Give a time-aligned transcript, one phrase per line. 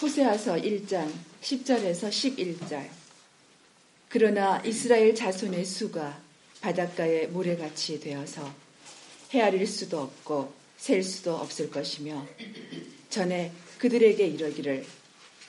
[0.00, 2.86] 호세아서 1장 10절에서 11절.
[4.10, 6.20] 그러나 이스라엘 자손의 수가
[6.60, 8.54] 바닷가의 모래같이 되어서
[9.32, 12.26] 헤아릴 수도 없고 셀 수도 없을 것이며
[13.08, 14.84] 전에 그들에게 이러기를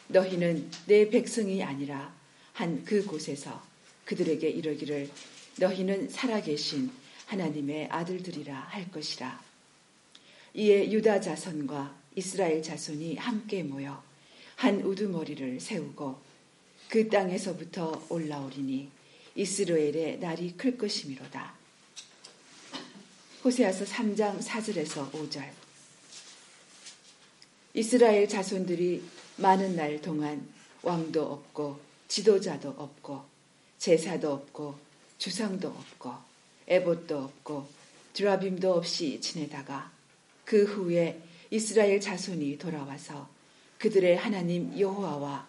[0.08, 2.14] 너희는 내 백성이 아니라
[2.54, 3.62] 한 그곳에서
[4.06, 5.10] 그들에게 이러기를
[5.58, 6.90] 너희는 살아계신
[7.26, 9.44] 하나님의 아들들이라 할 것이라.
[10.54, 14.07] 이에 유다 자손과 이스라엘 자손이 함께 모여
[14.58, 16.20] 한 우두머리를 세우고
[16.90, 18.90] 그 땅에서부터 올라오리니
[19.36, 21.54] 이스라엘의 날이 클 것이미로다.
[23.44, 25.48] 호세아서 3장 4절에서 5절.
[27.76, 29.04] 이스라엘 자손들이
[29.36, 30.50] 많은 날 동안
[30.82, 33.26] 왕도 없고 지도자도 없고
[33.78, 34.80] 제사도 없고
[35.20, 36.16] 주상도 없고
[36.68, 37.68] 에봇도 없고
[38.14, 39.92] 드라빔도 없이 지내다가
[40.46, 43.37] 그 후에 이스라엘 자손이 돌아와서
[43.80, 45.48] 그들의 하나님 여호와와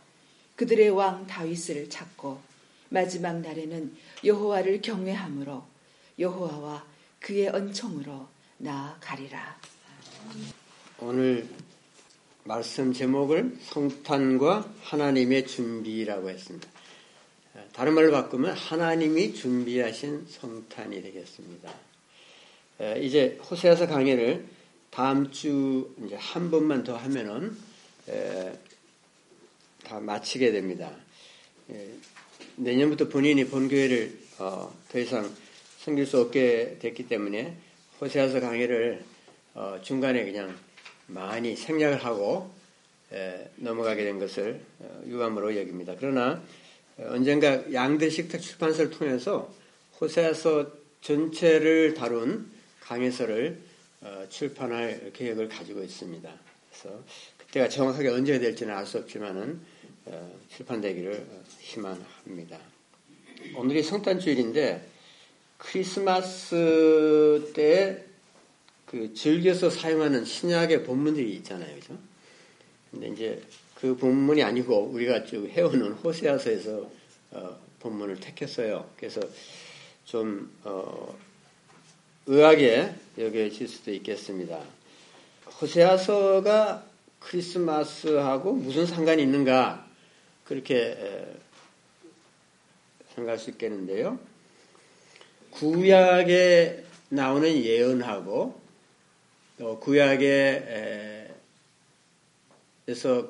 [0.56, 2.40] 그들의 왕 다윗을 찾고
[2.90, 5.64] 마지막 날에는 여호와를 경외함으로
[6.18, 6.84] 여호와와
[7.20, 9.60] 그의恩宠으로 나아가리라.
[11.00, 11.48] 오늘
[12.44, 16.68] 말씀 제목을 성탄과 하나님의 준비라고 했습니다.
[17.72, 21.72] 다른 말로 바꾸면 하나님이 준비하신 성탄이 되겠습니다.
[23.00, 24.46] 이제 호세아서 강의를
[24.90, 27.56] 다음 주 이제 한 번만 더 하면은
[29.84, 30.90] 다 마치게 됩니다.
[32.56, 35.32] 내년부터 본인이 본교회를 어, 더 이상
[35.78, 37.56] 섬길 수 없게 됐기 때문에
[38.00, 39.04] 호세아서 강의를
[39.54, 40.56] 어, 중간에 그냥
[41.06, 42.50] 많이 생략을 하고
[43.56, 45.94] 넘어가게 된 것을 어, 유감으로 여깁니다.
[45.98, 46.42] 그러나
[46.98, 49.52] 언젠가 양대 식탁 출판사를 통해서
[50.00, 53.60] 호세아서 전체를 다룬 강해서를
[54.28, 56.28] 출판할 계획을 가지고 있습니다.
[56.70, 57.02] 그래서
[57.48, 59.60] 그때가 정확하게 언제 될지는 알 수 없지만은
[60.50, 61.26] 출판되기를
[61.60, 62.58] 희망합니다.
[63.56, 64.86] 오늘이 성탄주일인데
[65.58, 68.08] 크리스마스 때
[68.90, 71.74] 그 즐겨서 사용하는 신약의 본문들이 있잖아요.
[71.78, 71.98] 그죠?
[72.90, 73.42] 근데 이제
[73.74, 76.90] 그 본문이 아니고 우리가 쭉 해오는 호세아서에서
[77.32, 78.88] 어, 본문을 택했어요.
[78.96, 79.20] 그래서
[80.06, 81.14] 좀, 어,
[82.26, 84.58] 의하게 여겨질 수도 있겠습니다.
[85.60, 86.87] 호세아서가
[87.20, 89.86] 크리스마스하고 무슨 상관이 있는가
[90.44, 90.96] 그렇게
[93.14, 94.18] 생각할 수 있겠는데요.
[95.50, 98.60] 구약에 나오는 예언하고
[99.58, 101.28] 또 구약에서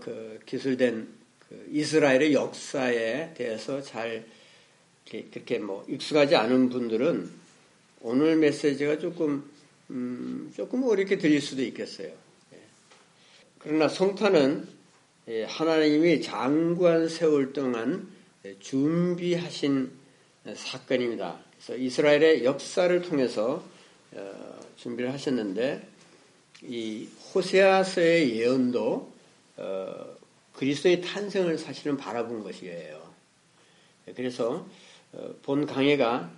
[0.00, 1.08] 그 기술된
[1.48, 4.26] 그 이스라엘의 역사에 대해서 잘
[5.08, 7.30] 그렇게 뭐 익숙하지 않은 분들은
[8.00, 9.50] 오늘 메시지가 조금
[9.90, 12.27] 음 조금 어렵게 들릴 수도 있겠어요.
[13.58, 13.68] 예.
[13.68, 14.68] 그러나 성탄은
[15.28, 18.08] 예, 하나님이 장관 세월 동안
[18.60, 19.90] 준비하신
[20.54, 21.38] 사건입니다.
[21.52, 23.62] 그래서 이스라엘의 역사를 통해서
[24.12, 25.86] 어, 준비를 하셨는데
[26.62, 29.12] 이 호세아서의 예언도
[29.56, 30.16] 어,
[30.54, 33.02] 그리스도의 탄생을 사실은 바라본 것이에요.
[34.16, 34.66] 그래서
[35.12, 36.30] 어, 본 강해가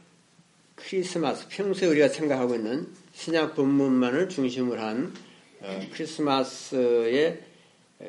[0.75, 5.14] 크리스마스 평소에 우리가 생각하고 있는 신약 본문만을 중심으로 한
[5.93, 7.41] 크리스마스의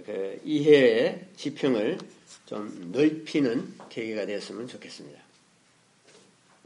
[0.06, 1.98] 그 이해의 지평을
[2.46, 5.20] 좀 넓히는 계기가 되었으면 좋겠습니다.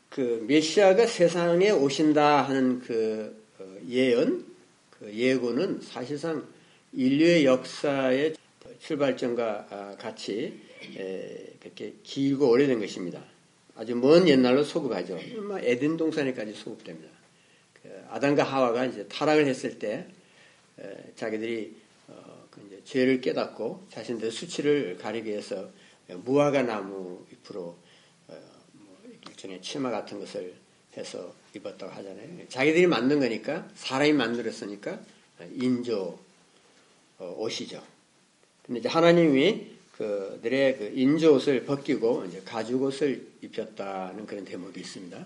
[0.09, 4.45] 그 메시아가 세상에 오신다 하는 그 어, 예언,
[4.89, 6.47] 그 예고는 사실상
[6.93, 8.35] 인류의 역사의
[8.79, 10.59] 출발점과 아, 같이
[11.59, 13.21] 그렇게 길고 오래된 것입니다.
[13.75, 15.19] 아주 먼 옛날로 소급하죠.
[15.61, 17.09] 에덴 동산에까지 소급됩니다.
[17.73, 20.07] 그 아담과 하와가 이제 타락을 했을 때
[21.15, 21.75] 자기들이
[22.07, 25.69] 어, 그 죄를 깨닫고 자신들의 수치를 가리기 위해서
[26.07, 27.77] 무화과 나무 잎으로
[29.27, 30.53] 일종의 치마 같은 것을
[30.97, 32.47] 해서 입었다고 하잖아요.
[32.47, 34.99] 자기들이 만든 거니까 사람이 만들었으니까
[35.53, 36.19] 인조
[37.17, 37.81] 어, 옷이죠.
[38.65, 45.25] 근데 이제 하나님이 그들의 그 인조 옷을 벗기고 이제 가죽 옷을 입혔다는 그런 대목이 있습니다.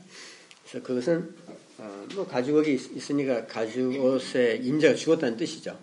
[0.61, 1.35] 그래서 그것은
[1.79, 5.79] 어, 뭐 가죽 옷이 있으니까 가죽 옷에 임자가 죽었다는 뜻이죠.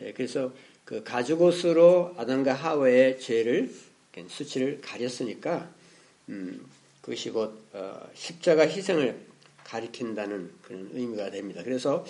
[0.00, 0.52] 예, 그래서
[0.84, 3.70] 그 가죽 옷으로 아담과 하와의 죄를
[4.28, 5.70] 수치를 가렸으니까
[6.30, 6.66] 음,
[7.02, 9.14] 그것이 곧 어, 십자가 희생을
[9.64, 11.62] 가리킨다는 그런 의미가 됩니다.
[11.62, 12.06] 그래서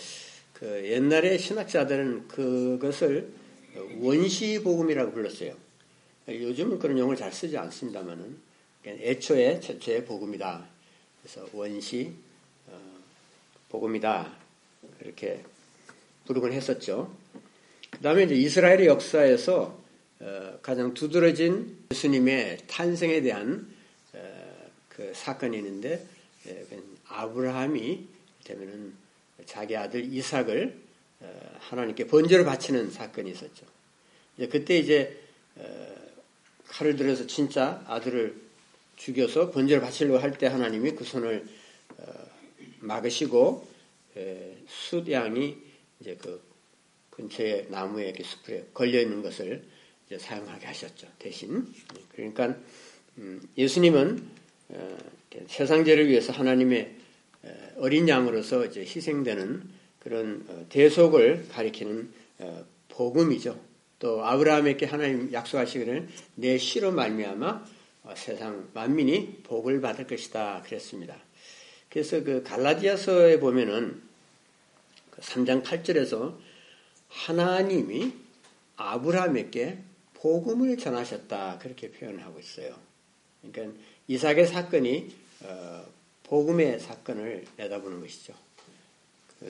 [0.52, 3.32] 그 옛날에 신학자들은 그것을
[3.98, 5.54] 원시 복음이라고 불렀어요.
[6.28, 8.36] 요즘은 그런 용어를 잘 쓰지 않습니다만은
[8.86, 10.68] 애초에 최초의 복음이다.
[11.22, 12.23] 그래서 원시 어,
[13.74, 14.30] 복음이다.
[15.00, 15.42] 이렇게
[16.26, 17.12] 부르곤 했었죠.
[17.90, 19.82] 그 다음에 이제 이스라엘의 역사에서
[20.20, 23.68] 어, 가장 두드러진 예수님의 탄생에 대한
[24.12, 26.06] 어, 그 사건이 있는데
[26.46, 26.64] 예,
[27.08, 28.06] 아브라함이
[28.44, 28.92] 되면은
[29.44, 30.78] 자기 아들 이삭을
[31.22, 33.66] 어, 하나님께 번제로 바치는 사건이 있었죠.
[34.50, 35.20] 그때 이제
[36.68, 38.34] 칼을 들어서 진짜 아들을
[38.96, 41.46] 죽여서 번제를 바치려고 할 때 하나님이 그 손을
[42.86, 43.66] 막으시고
[44.66, 45.56] 숫양이
[46.00, 46.42] 이제 그
[47.10, 49.64] 근처에 나무에 이렇게 숲에 걸려 있는 것을
[50.16, 51.06] 사용하게 하셨죠.
[51.18, 51.66] 대신
[52.12, 52.56] 그러니까
[53.18, 54.28] 음, 예수님은
[54.70, 54.96] 어,
[55.48, 56.96] 세상 죄를 위해서 하나님의
[57.76, 59.62] 어린 양으로서 이제 희생되는
[59.98, 63.58] 그런 어, 대속을 가리키는 어, 복음이죠.
[63.98, 67.64] 또 아브라함에게 하나님 약속하시기를 내 씨로 말미암아
[68.16, 71.16] 세상 만민이 복을 받을 것이다 그랬습니다.
[71.94, 74.02] 그래서 그 갈라디아서에 보면은
[75.20, 76.36] 3장 그 8절에서
[77.08, 78.12] 하나님이
[78.74, 79.78] 아브라함에게
[80.14, 82.74] 복음을 전하셨다 그렇게 표현하고 있어요.
[83.40, 85.14] 그러니까 이삭의 사건이
[85.44, 85.84] 어,
[86.24, 88.34] 복음의 사건을 내다보는 것이죠.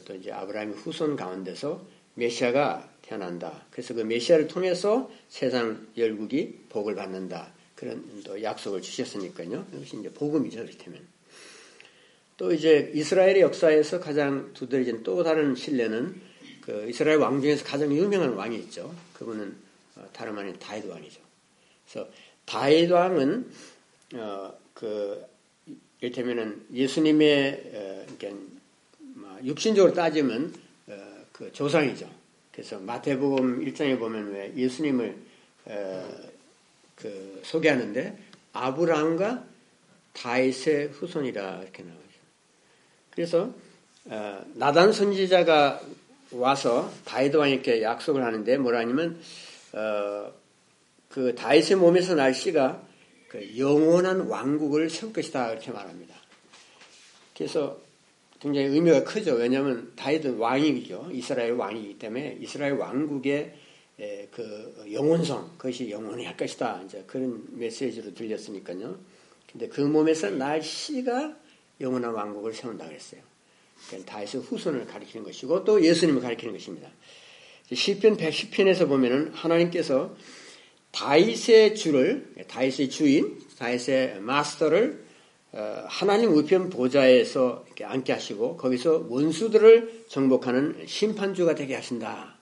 [0.05, 1.82] 또 이제 아브라함의 후손 가운데서
[2.12, 3.64] 메시아가 태어난다.
[3.70, 7.55] 그래서 그 메시아를 통해서 세상 열국이 복을 받는다.
[7.75, 9.67] 그런 또 약속을 주셨으니까요.
[9.73, 10.67] 이것이 이제 복음이죠.
[10.67, 11.13] 그렇다면.
[12.36, 16.20] 또 이제 이스라엘의 역사에서 가장 두드러진 또 다른 신뢰는
[16.60, 18.94] 그 이스라엘 왕 중에서 가장 유명한 왕이 있죠.
[19.14, 19.54] 그분은
[19.96, 21.20] 어, 다름 아닌 다윗 왕이죠.
[21.86, 22.08] 그래서
[22.44, 23.50] 다윗 왕은
[24.14, 25.25] 어, 그
[26.00, 28.44] 이를테면은 예수님의 어, 그러니까
[28.98, 30.52] 뭐 육신적으로 따지면
[30.88, 32.10] 어, 그 조상이죠.
[32.50, 35.16] 그래서 마태복음 1장에 보면 왜 예수님을
[35.66, 36.10] 어,
[36.96, 38.19] 그 소개하는데
[38.52, 39.44] 아브라함과
[40.12, 42.03] 다윗의 후손이라 이렇게 나오죠.
[43.14, 43.52] 그래서
[44.06, 45.81] 어, 나단 선지자가
[46.32, 49.20] 와서 다윗 왕에게 약속을 하는데 뭐라냐면
[49.72, 50.32] 어,
[51.08, 52.82] 그 다윗의 몸에서 날 씨가
[53.28, 56.14] 그 영원한 왕국을 세울 것이다 이렇게 말합니다.
[57.37, 57.81] 그래서
[58.40, 59.34] 굉장히 의미가 크죠.
[59.34, 61.11] 왜냐하면 다윗은 왕이죠.
[61.12, 63.55] 이스라엘 왕이기 때문에 이스라엘 왕국의
[64.31, 66.82] 그 영원성 그것이 영원히 할 것이다.
[66.84, 68.99] 이제 그런 메시지로 들렸으니까요.
[69.50, 71.37] 근데 그 몸에서 날 씨가
[71.81, 73.21] 영원한 왕국을 세운다 그랬어요.
[73.88, 76.88] 그러니까 다윗의 후손을 가리키는 것이고 또 예수님을 가리키는 것입니다.
[77.73, 80.15] 시편 110편에서 보면은 하나님께서
[80.93, 85.05] 다윗의 주를 다윗의 주인 다윗의 마스터를
[85.53, 92.37] 어, 하나님 우편 보좌에서 앉게 하시고 거기서 원수들을 정복하는 심판주가 되게 하신다.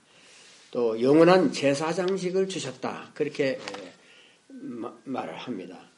[0.70, 3.10] 또 영원한 제사장직을 주셨다.
[3.12, 3.58] 그렇게
[5.04, 5.91] 말을 합니다.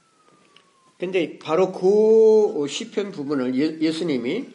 [1.04, 4.46] 근데 바로 그 시편 부분을 예, 예수님이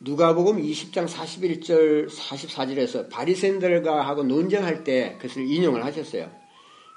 [0.00, 6.28] 누가복음 20장 41절 44절에서 바리새인들과 하고 논쟁할 때 그것을 인용을 하셨어요.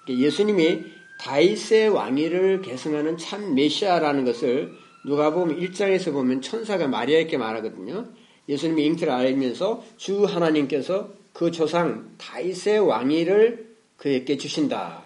[0.09, 0.81] 예수님이
[1.19, 4.73] 다윗의 왕위를 계승하는 참 메시아라는 것을
[5.05, 8.07] 누가복음 1장에서 보면 천사가 마리아에게 말하거든요.
[8.49, 15.03] 예수님이 잉태를 알면서 주 하나님께서 그 조상 다윗의 왕위를 그에게 주신다.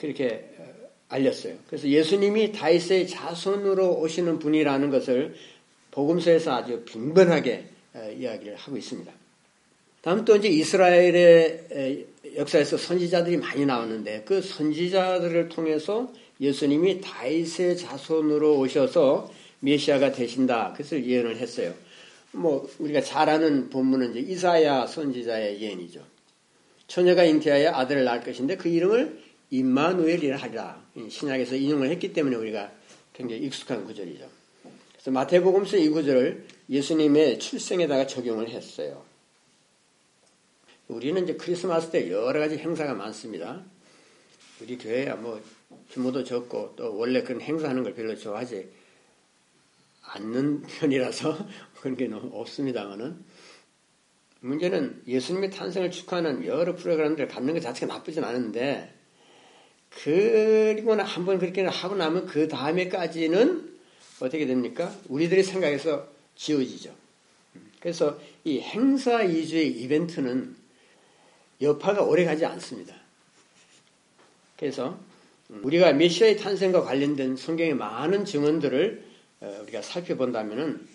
[0.00, 0.55] 그렇게
[1.08, 1.54] 알렸어요.
[1.68, 5.34] 그래서 예수님이 다윗의 자손으로 오시는 분이라는 것을
[5.90, 7.66] 복음서에서 아주 빈번하게
[8.18, 9.12] 이야기를 하고 있습니다.
[10.02, 12.06] 다음 또 이제 이스라엘의
[12.36, 20.72] 역사에서 선지자들이 많이 나왔는데 그 선지자들을 통해서 예수님이 다윗의 자손으로 오셔서 메시아가 되신다.
[20.72, 21.74] 그것을 예언을 했어요.
[22.32, 26.00] 뭐 우리가 잘 아는 본문은 이제 이사야 선지자의 예언이죠.
[26.86, 30.85] 처녀가 잉태하여 아들을 낳을 것인데 그 이름을 임마누엘이라 하리라.
[31.08, 32.72] 신약에서 인용을 했기 때문에 우리가
[33.12, 34.28] 굉장히 익숙한 구절이죠.
[34.92, 39.04] 그래서 마태복음서 이 구절을 예수님의 출생에다가 적용을 했어요.
[40.88, 43.64] 우리는 이제 크리스마스 때 여러 가지 행사가 많습니다.
[44.60, 45.40] 우리 교회야 뭐
[45.90, 48.68] 규모도 적고 또 원래 그런 행사하는 걸 별로 좋아하지
[50.02, 51.46] 않는 편이라서
[51.80, 53.24] 그런 게 너무 없습니다만은
[54.40, 58.95] 문제는 예수님의 탄생을 축하하는 여러 프로그램들을 갖는 것 자체가 나쁘진 않은데
[60.02, 63.76] 그리고 한 번 그렇게 하고 나면 그 다음에까지는
[64.20, 64.94] 어떻게 됩니까?
[65.08, 66.94] 우리들의 생각에서 지워지죠.
[67.80, 70.54] 그래서 이 행사 이주의 이벤트는
[71.62, 72.94] 여파가 오래 가지 않습니다.
[74.58, 74.98] 그래서
[75.48, 79.04] 우리가 메시아의 탄생과 관련된 성경의 많은 증언들을
[79.40, 80.86] 어, 우리가 살펴본다면은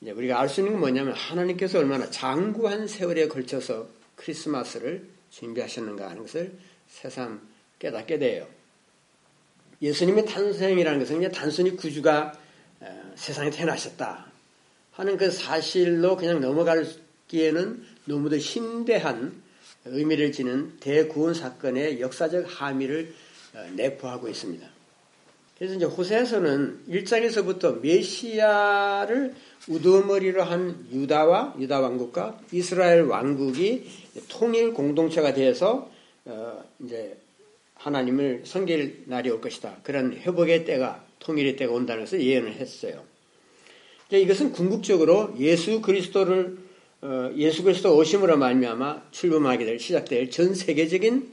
[0.00, 6.56] 우리가 알 수 있는 건 뭐냐면 하나님께서 얼마나 장구한 세월에 걸쳐서 크리스마스를 준비하셨는가 하는 것을
[6.88, 7.49] 새삼
[7.80, 8.46] 깨닫게 돼요.
[9.82, 12.32] 예수님의 탄생이라는 것은 그냥 단순히 구주가
[12.80, 14.26] 어, 세상에 태어나셨다
[14.92, 19.42] 하는 그 사실로 그냥 넘어가기에는 너무도 심대한
[19.86, 23.14] 의미를 지는 대구원 사건의 역사적 함의를
[23.54, 24.68] 어, 내포하고 있습니다.
[25.58, 29.34] 그래서 이제 호세에서는 1장에서부터 메시아를
[29.68, 33.86] 우두머리로 한 유다와 유다 왕국과 이스라엘 왕국이
[34.30, 35.90] 통일 공동체가 되어서
[36.24, 37.14] 어 이제
[37.80, 39.78] 하나님을 섬길 날이 올 것이다.
[39.82, 43.04] 그런 회복의 때가 통일의 때가 온다는 것을 예언을 했어요.
[44.10, 46.58] 이것은 궁극적으로 예수 그리스도를
[47.02, 51.32] 어 예수 그리스도 오심으로 말미암아 출범하게 될 시작될 전 세계적인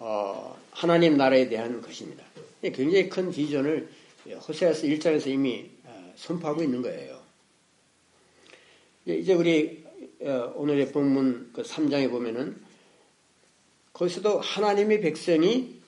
[0.00, 2.24] 어 하나님 나라에 대한 것입니다.
[2.62, 3.88] 굉장히 큰 비전을
[4.48, 7.20] 호세아서 1장에서 이미 어, 선포하고 있는 거예요.
[9.06, 9.84] 이제 우리
[10.22, 12.56] 어, 오늘의 본문 그 3장에 보면은
[13.92, 15.83] 거기서도 하나님의 백성이 예,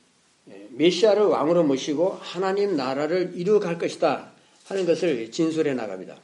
[0.70, 4.32] 메시아를 왕으로 모시고 하나님 나라를 이루어갈 것이다
[4.66, 6.16] 하는 것을 진술해 나갑니다.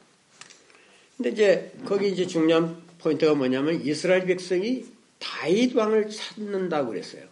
[1.17, 4.85] 근데 이제 거기 이제 중요한 포인트가 뭐냐면 이스라엘 백성이
[5.19, 7.23] 다윗 왕을 찾는다고 그랬어요.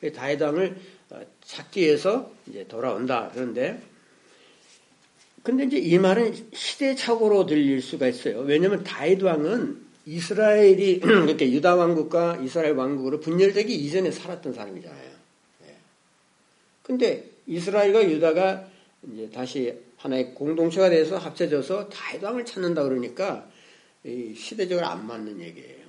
[0.00, 0.76] 그 다윗 왕을
[1.10, 3.30] 어, 찾기 위해서 이제 돌아온다.
[3.32, 3.80] 그런데
[5.42, 8.40] 근데 이제 이 말은 시대착오로 들릴 수가 있어요.
[8.40, 15.09] 왜냐하면 다윗 왕은 이스라엘이 이렇게 유다 왕국과 이스라엘 왕국으로 분열되기 이전에 살았던 사람이잖아요.
[16.80, 16.86] 예.
[16.90, 18.66] 근데 이스라엘과 유다가
[19.12, 23.48] 이제 다시 하나의 공동체가 돼서 합쳐져서 다윗 왕을 찾는다 그러니까
[24.04, 25.80] 시대적으로 안 맞는 얘기예요.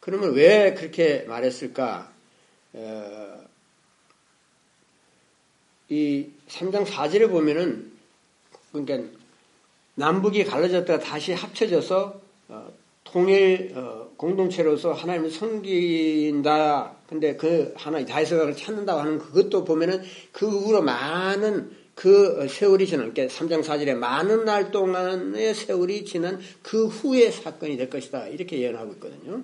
[0.00, 2.12] 그러면 왜 그렇게 말했을까?
[2.72, 3.44] 어,
[5.88, 7.92] 이 3장 4절에 보면은
[8.72, 9.10] 그러니까
[9.96, 12.72] 남북이 갈라졌다가 다시 합쳐져서 어,
[13.04, 16.96] 통일 어, 공동체로서 하나님을 섬긴다.
[17.08, 23.34] 근데 그 하나의 다이스각을 찾는다고 하는 그것도 보면은 그 후로 많은 그 세월이 지난, 그러니까
[23.34, 28.28] 3장 4절에 많은 날 동안의 세월이 지난 그 후의 사건이 될 것이다.
[28.28, 29.42] 이렇게 예언하고 있거든요.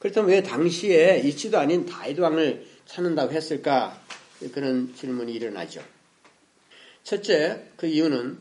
[0.00, 3.96] 그렇다면 왜 당시에 이치도 아닌 다이드 왕을 찾는다고 했을까?
[4.52, 5.82] 그런 질문이 일어나죠.
[7.04, 8.38] 첫째, 그 이유는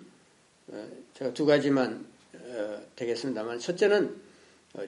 [0.70, 4.29] 어, 제가 두 가지만 어, 되겠습니다만, 첫째는 어,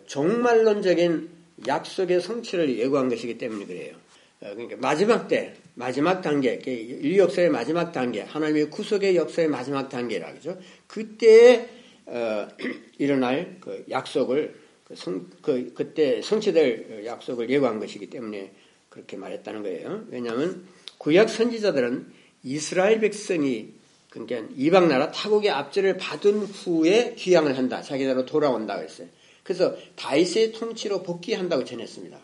[0.05, 1.29] 종말론적인
[1.67, 3.95] 약속의 성취를 예고한 것이기 때문에 그래요.
[4.39, 10.57] 그러니까 마지막 때, 마지막 단계, 인류 역사의 마지막 단계, 하나님의 구속의 역사의 마지막 단계라 그죠.
[10.87, 11.69] 그때
[12.97, 18.51] 일어날 그 약속을 그 성, 그, 그때 성취될 약속을 예고한 것이기 때문에
[18.89, 20.05] 그렇게 말했다는 거예요.
[20.09, 20.65] 왜냐하면
[20.97, 22.11] 구약 선지자들은
[22.43, 23.73] 이스라엘 백성이
[24.09, 27.81] 그러니까 이방 나라 타국의 압제를 받은 후에 귀향을 한다.
[27.81, 29.07] 자기들로 돌아온다 그랬어요.
[29.51, 32.17] 그래서 다윗의 통치로 복귀한다고 전했습니다.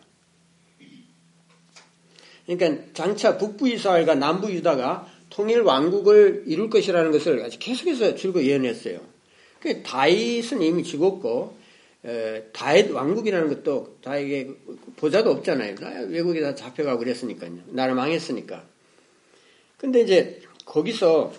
[2.46, 9.00] 그러니까 장차 북부 이스라엘과 남부 유다가 통일 왕국을 이룰 것이라는 것을 계속해서 줄거 예언했어요.
[9.60, 11.54] 그 다윗은 이미 죽었고
[12.54, 14.48] 다윗 왕국이라는 것도 다윗에
[14.96, 15.74] 보자도 없잖아요.
[16.08, 17.58] 외국에 다 잡혀가고 그랬으니까요.
[17.66, 18.64] 나라 망했으니까.
[19.76, 21.34] 근데 이제 거기서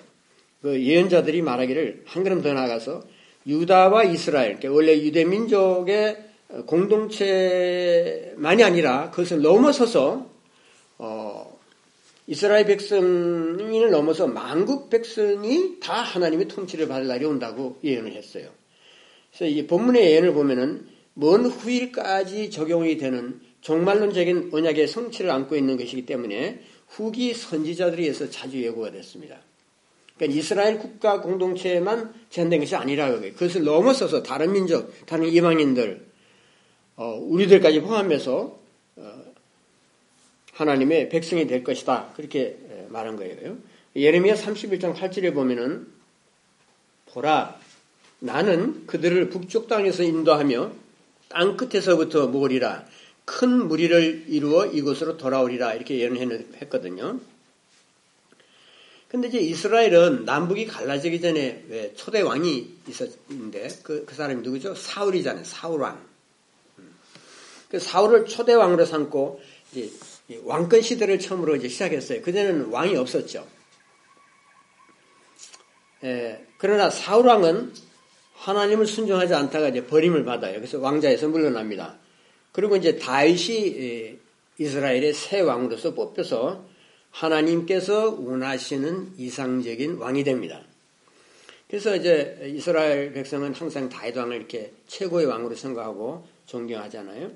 [0.61, 3.03] 그 예언자들이 말하기를 한 걸음 더 나가서
[3.47, 6.17] 유다와 이스라엘, 그러니까 원래 유대 민족의
[6.65, 10.29] 공동체만이 아니라 그것을 넘어서서
[10.97, 11.59] 어,
[12.27, 18.49] 이스라엘 백성을 넘어서 만국 백성이 다 하나님의 통치를 받을 날이 온다고 예언을 했어요.
[19.29, 26.05] 그래서 이 본문의 예언을 보면은 먼 후일까지 적용이 되는 종말론적인 언약의 성취를 안고 있는 것이기
[26.05, 29.37] 때문에 후기 선지자들에 의해서 자주 예고가 됐습니다.
[30.19, 36.05] 그러니까 이스라엘 국가 공동체만 제한된 것이 아니라 그것을 넘어서서 다른 민족, 다른 이방인들,
[36.97, 38.59] 어, 우리들까지 포함해서
[38.97, 39.23] 어,
[40.51, 42.11] 하나님의 백성이 될 것이다.
[42.17, 42.57] 그렇게
[42.89, 43.57] 말한 거예요.
[43.95, 45.87] 예레미야 31장 8절에 보면은
[47.07, 47.57] 보라
[48.19, 50.71] 나는 그들을 북쪽 땅에서 인도하며
[51.29, 52.85] 땅 끝에서부터 모으리라
[53.23, 57.19] 큰 무리를 이루어 이곳으로 돌아오리라 이렇게 예언했거든요.
[59.09, 64.75] 근데 이제 이스라엘은 남북이 갈라지기 전에 왜 초대 왕이 있었는데 그, 그 사람이 누구죠?
[64.75, 65.43] 사울이잖아요.
[65.43, 65.99] 사울왕.
[66.77, 66.95] 음.
[67.69, 69.41] 그 사울을 초대 왕으로 삼고
[69.73, 69.91] 이제
[70.43, 72.21] 왕권 시대를 처음으로 이제 시작했어요.
[72.21, 73.47] 그전에는 왕이 없었죠.
[76.03, 77.73] 예, 그러나 사울 왕은
[78.35, 80.53] 하나님을 순종하지 않다가 이제 버림을 받아요.
[80.53, 81.97] 그래서 왕자에서 물러납니다.
[82.51, 84.19] 그리고 이제 다윗이
[84.59, 86.68] 이스라엘의 새 왕으로서 뽑혀서
[87.11, 90.61] 하나님께서 원하시는 이상적인 왕이 됩니다.
[91.67, 97.31] 그래서 이제 이스라엘 백성은 항상 다윗 왕을 이렇게 최고의 왕으로 생각하고 존경하잖아요.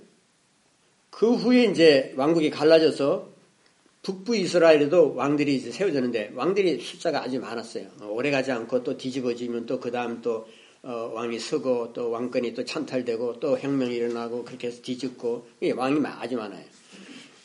[1.12, 3.30] 그 후에 이제 왕국이 갈라져서
[4.02, 7.88] 북부 이스라엘에도 왕들이 이제 세워졌는데 왕들이 숫자가 아주 많았어요.
[8.10, 10.48] 오래 가지 않고 또 뒤집어지면 또 그 다음 또
[10.82, 16.36] 어, 왕이 서고 또 왕권이 또 찬탈되고 또 혁명이 일어나고 그렇게 해서 뒤집고 왕이 아주
[16.36, 16.66] 많아요.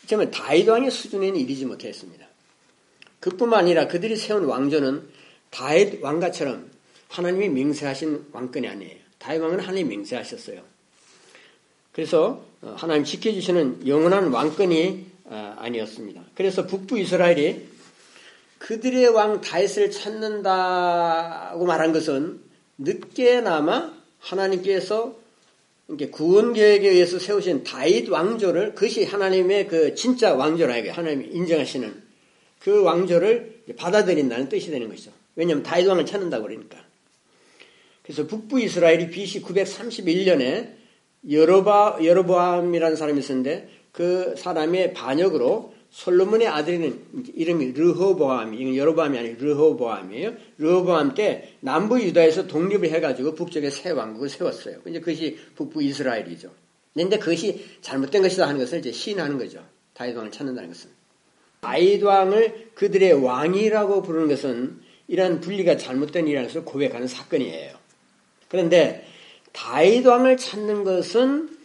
[0.09, 2.27] 그러면 다윗 왕의 수준에는 이르지 못했습니다.
[3.21, 5.09] 그뿐만 아니라 그들이 세운 왕조는
[5.51, 6.71] 다윗 왕가처럼
[7.09, 8.97] 하나님이 맹세하신 왕권이 아니에요.
[9.19, 10.63] 다윗 왕은 하나님이 맹세하셨어요.
[11.93, 16.23] 그래서 어, 하나님 지켜주시는 영원한 왕권이 어, 아니었습니다.
[16.35, 17.69] 그래서 북부 이스라엘이
[18.59, 22.41] 그들의 왕 다윗을 찾는다고 말한 것은
[22.79, 25.17] 늦게나마 하나님께서
[26.11, 32.03] 구원 계획에 의해서 세우신 다윗 왕조를 그것이 하나님의 그 진짜 왕조라 이게 하나님이 인정하시는
[32.59, 35.13] 그 왕조를 받아들인다는 뜻이 되는 것이죠.
[35.35, 36.85] 왜냐하면 다윗 왕을 찾는다고 그러니까.
[38.03, 40.75] 그래서 북부 이스라엘이 BC 931년에
[41.31, 50.35] 여로바 여로보암이라는 사람이 있었는데 그 사람의 반역으로 솔로몬의 아들은 이름이 르호보암이 이건 여로보암이 아니고 르호보암이에요.
[50.59, 54.81] 르호보암 때 남부 유다에서 독립을 해가지고 북쪽에 새 왕국을 세웠어요.
[54.87, 56.51] 이제 그것이 북부 이스라엘이죠.
[56.95, 59.65] 그런데 그것이 잘못된 것이다 하는 것을 이제 시인하는 거죠.
[59.95, 60.91] 다윗 왕을 찾는다는 것은
[61.61, 67.77] 다윗 왕을 그들의 왕이라고 부르는 것은 이러한 분리가 잘못된 일이라는 것을 고백하는 사건이에요.
[68.49, 69.07] 그런데
[69.53, 71.58] 다윗 왕을 찾는 것은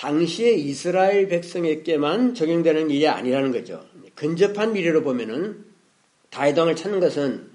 [0.00, 3.84] 당시의 이스라엘 백성에게만 적용되는 일이 아니라는 거죠.
[4.14, 5.62] 근접한 미래로 보면은
[6.30, 7.50] 다이당을 찾는 것은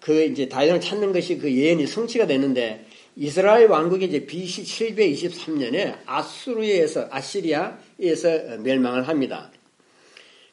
[0.00, 2.84] 그 이제 다이당을 찾는 것이 그 예언이 성취가 되는데
[3.16, 9.50] 이스라엘 왕국이 이제 BC 723년에 아수르에서 아시리아에서 멸망을 합니다.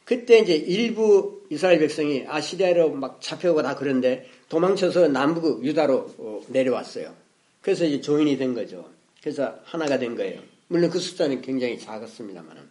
[0.06, 7.14] 그때 이제 일부 이스라엘 백성이 아시리아로 막 잡혀오고 다 그런데 도망쳐서 남부 유다로 어, 내려왔어요.
[7.60, 8.88] 그래서 이제 조인이 된 거죠.
[9.20, 10.53] 그래서 하나가 된 거예요.
[10.74, 12.68] 물론 그 숫자는 굉장히 작았습니다만.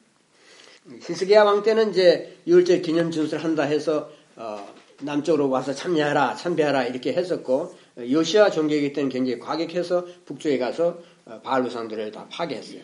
[1.08, 4.68] 히스기야 왕 때는 이제 유월절 기념 준수를 한다 해서 어,
[5.00, 11.66] 남쪽으로 와서 참여하라, 참배하라 이렇게 했었고 요시아 종교이기 때는 굉장히 과격해서 북쪽에 가서 어, 바알
[11.66, 12.82] 우상들을 다 파괴했어요.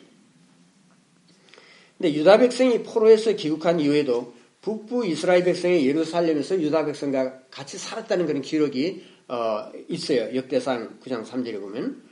[1.97, 8.41] 근데 유다 백성이 포로에서 귀국한 이후에도 북부 이스라엘 백성이 예루살렘에서 유다 백성과 같이 살았다는 그런
[8.41, 10.33] 기록이 어, 있어요.
[10.33, 12.08] 역대상 9장 3절에 보면.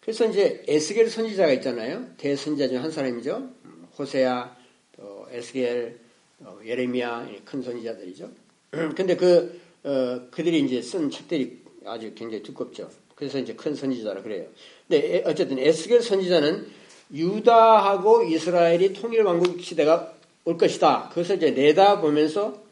[0.00, 2.06] 그래서 이제 에스겔 선지자가 있잖아요.
[2.16, 3.50] 대선지자 중 한 사람이죠.
[3.98, 4.56] 호세아,
[4.96, 5.98] 또 에스겔,
[6.40, 8.30] 어, 예레미야 큰 선지자들이죠.
[8.96, 12.90] 근데 그 어, 그들이 이제 쓴 책들이 아주 굉장히 두껍죠.
[13.14, 14.46] 그래서 이제 큰 선지자라 그래요.
[14.88, 16.66] 근데 어쨌든 에스겔 선지자는
[17.12, 21.08] 유다하고 이스라엘이 통일 왕국 시대가 올 것이다.
[21.10, 22.62] 그것을 이제 내다보면서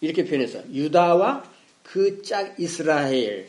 [0.00, 0.62] 이렇게 표현했어.
[0.72, 1.44] 유다와
[1.82, 3.48] 그 짝 이스라엘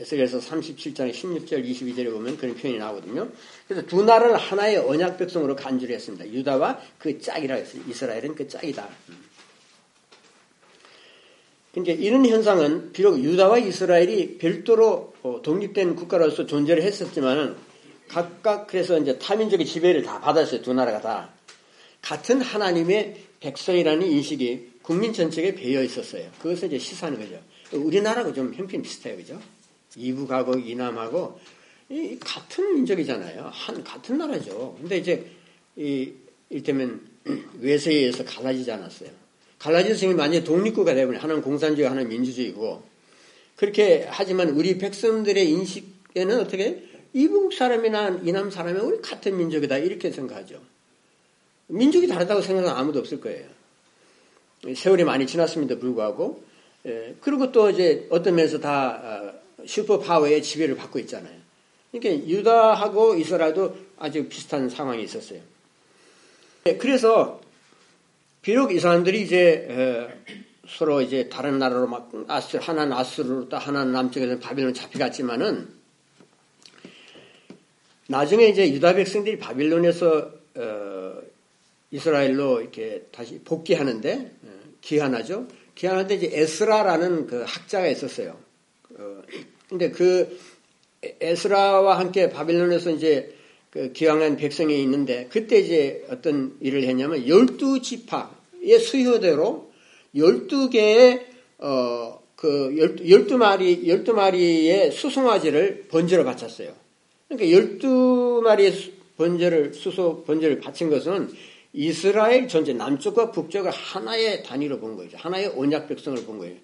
[0.00, 3.30] 에스겔서 37장 16절 22절에 보면 그런 표현이 나오거든요.
[3.66, 6.26] 그래서 두 나라를 하나의 언약 백성으로 간주를 했습니다.
[6.28, 7.82] 유다와 그 짝이라 했어요.
[7.88, 8.88] 이스라엘은 그 짝이다.
[11.72, 17.56] 그러니까 이런 현상은 비록 유다와 이스라엘이 별도로 어, 독립된 국가로서 존재를 했었지만은
[18.08, 20.60] 각각 그래서 이제 타민족의 지배를 다 받았어요.
[20.60, 21.30] 두 나라가 다.
[22.02, 26.30] 같은 하나님의 백성이라는 인식이 국민 전체에 배어 있었어요.
[26.40, 27.40] 그것을 이제 시사하는 거죠.
[27.72, 29.16] 우리나라하고 좀 형편 비슷해요.
[29.16, 29.40] 그죠?
[29.96, 31.38] 이북하고 이남하고
[31.88, 33.50] 이 같은 민족이잖아요.
[33.52, 34.76] 한 같은 나라죠.
[34.80, 35.26] 근데 이제
[35.76, 36.12] 이
[36.48, 37.00] 일테면
[37.60, 39.10] 외세에 의해서 갈라지지 않았어요.
[39.58, 42.82] 갈라진 만약에 독립국가 되면 하나는 공산주의, 하나는 민주주의고
[43.56, 50.60] 그렇게 하지만 우리 백성들의 인식에는 어떻게 이북 사람이나 이남 사람이 우리 같은 민족이다 이렇게 생각하죠.
[51.68, 53.46] 민족이 다르다고 생각하는 아무도 없을 거예요.
[54.74, 56.42] 세월이 많이 지났음에도 불구하고
[56.86, 61.34] 예, 그리고 또 이제 어떤 면에서 다 어, 슈퍼 파워의 지배를 받고 있잖아요.
[61.90, 65.40] 그러니까 유다하고 이스라엘도 아주 비슷한 상황이 있었어요.
[66.64, 67.40] 네, 그래서
[68.40, 70.08] 비록 이 사람들이 이제
[70.68, 75.68] 서로 이제 다른 나라로 막 아스 하나는 아스르로 또 하나는 남쪽에서 바빌론 잡혀갔지만은
[78.08, 81.14] 나중에 이제 유다 백성들이 바빌론에서 어,
[81.90, 84.48] 이스라엘로 이렇게 다시 복귀하는데 어,
[84.80, 85.46] 귀환하죠.
[85.74, 88.36] 귀환하는데 이제 에스라라는 그 학자가 있었어요.
[89.02, 89.22] 어,
[89.68, 90.38] 근데 그
[91.20, 93.34] 에스라와 함께 바빌론에서 이제
[93.70, 99.72] 그 기왕한 백성이 있는데 그때 이제 어떤 일을 했냐면 열두 지파의 수효대로
[100.14, 101.26] 열두 개의
[101.58, 106.74] 어 그 열두 마리 열두 마리의 수송아지를 번제로 바쳤어요.
[107.28, 108.72] 그러니까 열두 마리의
[109.16, 111.30] 번제를 수소 번제를 바친 것은
[111.72, 115.16] 이스라엘 전체 남쪽과 북쪽을 하나의 단위로 본 거죠.
[115.18, 116.56] 하나의 언약 백성을 본 거예요.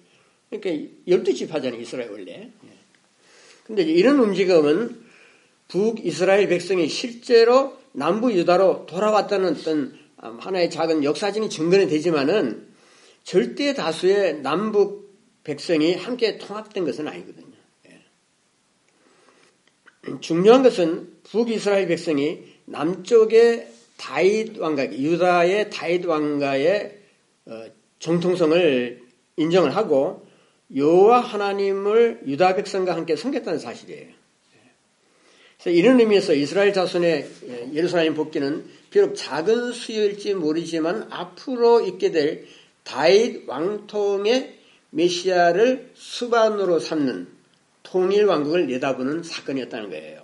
[0.49, 1.79] 그러니까 열두 지파잖아요.
[1.79, 2.51] 이스라엘 원래.
[3.65, 4.99] 근데 이런 움직임은
[5.67, 12.67] 북이스라엘 백성이 실제로 남부 유다로 돌아왔다는 어떤 하나의 작은 역사적인 증거는 되지만은
[13.23, 15.09] 절대 다수의 남북
[15.43, 17.55] 백성이 함께 통합된 것은 아니거든요.
[17.87, 18.01] 예.
[20.19, 26.99] 중요한 것은 북이스라엘 백성이 남쪽의 다윗 왕가, 유다의 다윗 왕가의
[27.45, 27.65] 어,
[27.99, 29.01] 정통성을
[29.37, 30.27] 인정을 하고
[30.75, 34.19] 여호와 하나님을 유다 백성과 함께 섬겼다는 사실이에요.
[35.57, 42.47] 그래서 이런 의미에서 이스라엘 자손의 예, 예루살렘 복귀는 비록 작은 수요일지 모르지만 앞으로 있게 될
[42.83, 44.57] 다윗 왕통의
[44.91, 47.27] 메시아를 수반으로 삼는
[47.83, 50.21] 통일 왕국을 내다보는 사건이었다는 거예요.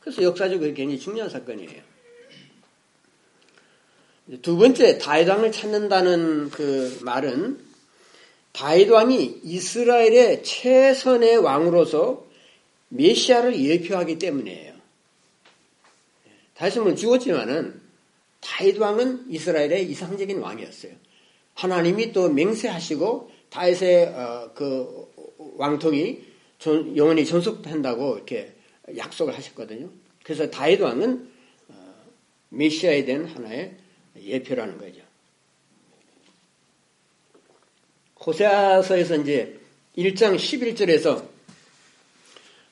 [0.00, 1.82] 그래서 역사적으로 굉장히 중요한 사건이에요.
[4.42, 7.67] 두 번째 다윗 왕을 찾는다는 그 말은
[8.52, 12.26] 다윗 왕이 이스라엘의 최선의 왕으로서
[12.88, 14.74] 메시아를 예표하기 때문이에요.
[16.54, 17.80] 다윗은 죽었지만은
[18.40, 20.92] 다윗 왕은 이스라엘의 이상적인 왕이었어요.
[21.54, 25.06] 하나님이 또 맹세하시고 다윗의 어, 그
[25.56, 26.20] 왕통이
[26.58, 28.54] 전, 영원히 전속한다고 이렇게
[28.96, 29.90] 약속을 하셨거든요.
[30.24, 31.30] 그래서 다윗 왕은
[31.68, 31.94] 어,
[32.50, 33.76] 메시아에 대한 하나의
[34.20, 35.07] 예표라는 거죠.
[38.24, 39.58] 호세아서에서 이제
[39.96, 41.26] 1장 11절에서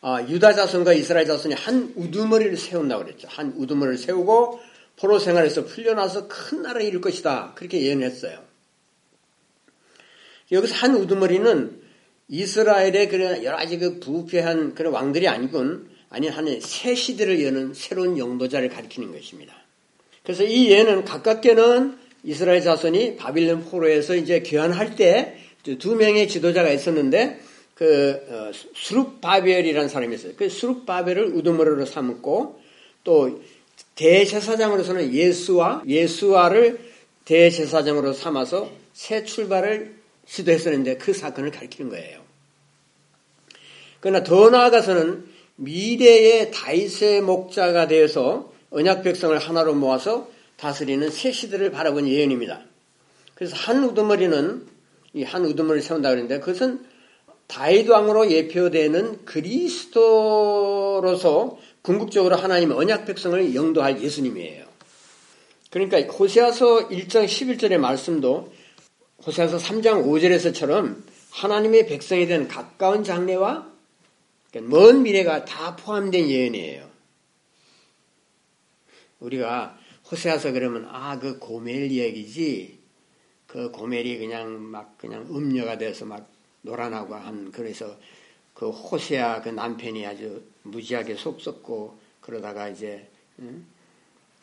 [0.03, 3.29] 아, 유다 자손과 이스라엘 자손이 한 우두머리를 세운다고 그랬죠.
[3.29, 4.61] 한 우두머리를 세우고
[4.97, 7.55] 포로 생활에서 풀려나서 큰 나라를 이룰 것이다.
[7.55, 8.41] 그렇게 예언했어요.
[10.53, 11.83] 여기서 한 우두머리는
[12.29, 18.17] 이스라엘의 그런 여러 가지 그 부패한 그런 왕들이 아니군 아니 하는 새 시대를 여는 새로운
[18.17, 19.55] 영도자를 가리키는 것입니다.
[20.23, 27.41] 그래서 이 예는 가깝게는 이스라엘 자손이 바빌론 포로에서 이제 귀환할 때 두 명의 지도자가 있었는데
[27.75, 30.33] 그 어, 수룹바벨이라는 사람이 있어요.
[30.37, 32.61] 그 수룹바벨을 우두머리로 삼고
[33.05, 33.43] 또
[33.97, 36.79] 대제사장으로서는 예수와 예수와를
[37.25, 42.21] 대제사장으로 삼아서 새 출발을 시도했었는데 그 사건을 가리키는 거예요.
[44.01, 52.09] 그러나 더 나아가서는 미래의 다윗의 목자가 되어서 언약 백성을 하나로 모아서 다스리는 새 시대를 바라본
[52.09, 52.63] 예언입니다.
[53.35, 54.67] 그래서 한 우두머리는
[55.17, 56.85] 이 한 우두머리를 세운다 그러는데 그것은
[57.47, 59.99] 다윗 왕으로 예표되는 그리스도로서
[61.81, 64.67] 궁극적으로 하나님 언약 백성을 영도할 예수님이에요.
[65.71, 68.53] 그러니까 호세아서 1장 11절의 말씀도
[69.25, 73.73] 호세아서 3장 5절에서처럼 하나님의 백성에 대한 가까운 장래와
[74.63, 76.91] 먼 미래가 다 포함된 예언이에요.
[79.21, 79.79] 우리가
[80.11, 82.79] 호세아서 그러면 아 그 고멜 이야기지
[83.47, 86.31] 그 고멜이 그냥 막 그냥 음녀가 돼서 막
[86.63, 87.97] 노란하고 한 그래서
[88.55, 93.09] 그 호세아 그 남편이 아주 무지하게 속 썩고 그러다가 이제
[93.41, 93.67] 응?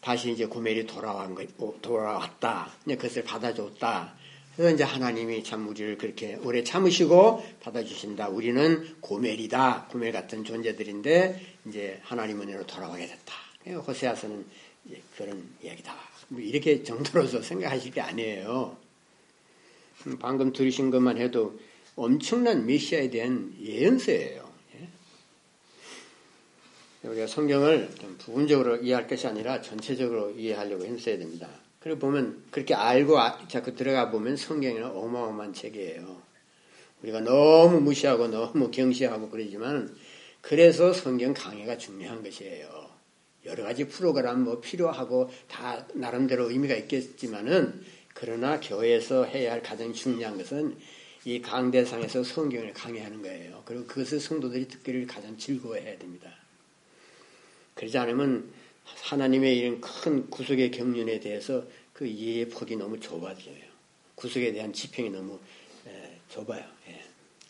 [0.02, 1.46] 다시 이제 고멜이 돌아온 거
[1.82, 2.72] 돌아왔다.
[2.86, 4.14] 이제 그것을 받아줬다.
[4.56, 8.28] 그래서 이제 하나님이 참 우리를 그렇게 오래 참으시고 받아주신다.
[8.30, 9.88] 우리는 고멜이다.
[9.90, 13.34] 고멜 같은 존재들인데 이제 하나님 은혜로 돌아가게 됐다.
[13.88, 14.46] 호세아서는
[15.18, 15.96] 그런 이야기다.
[16.30, 18.78] 뭐 이렇게 정도로서 생각하실 게 아니에요.
[20.08, 21.60] 음, 방금 들으신 것만 해도
[21.96, 24.52] 엄청난 메시아에 대한 예언서예요.
[24.76, 24.90] 예?
[27.08, 31.48] 우리가 성경을 좀 부분적으로 이해할 것이 아니라 전체적으로 이해하려고 했어야 됩니다.
[31.80, 36.22] 그리고 보면 그렇게 알고 아, 자꾸 들어가 보면 성경에는 어마어마한 책이에요.
[37.04, 39.94] 우리가 너무 무시하고 너무 경시하고 그러지만
[40.42, 42.93] 그래서 성경 강의가 중요한 것이에요.
[43.46, 50.38] 여러 가지 프로그램 뭐 필요하고 다 나름대로 의미가 있겠지만은 그러나 교회에서 해야 할 가장 중요한
[50.38, 50.78] 것은
[51.26, 53.64] 이 강대상에서 성경을 강의하는 거예요.
[53.66, 56.30] 그리고 그것을 성도들이 듣기를 가장 즐거워해야 됩니다.
[57.76, 58.52] 그러지 않으면
[58.84, 63.74] 하나님의 이런 큰 구속의 경륜에 대해서 그 이해의 폭이 너무 좁아져요.
[64.16, 65.40] 구속에 대한 지평이 너무
[65.88, 66.64] 에, 좁아요.
[66.90, 67.02] 예.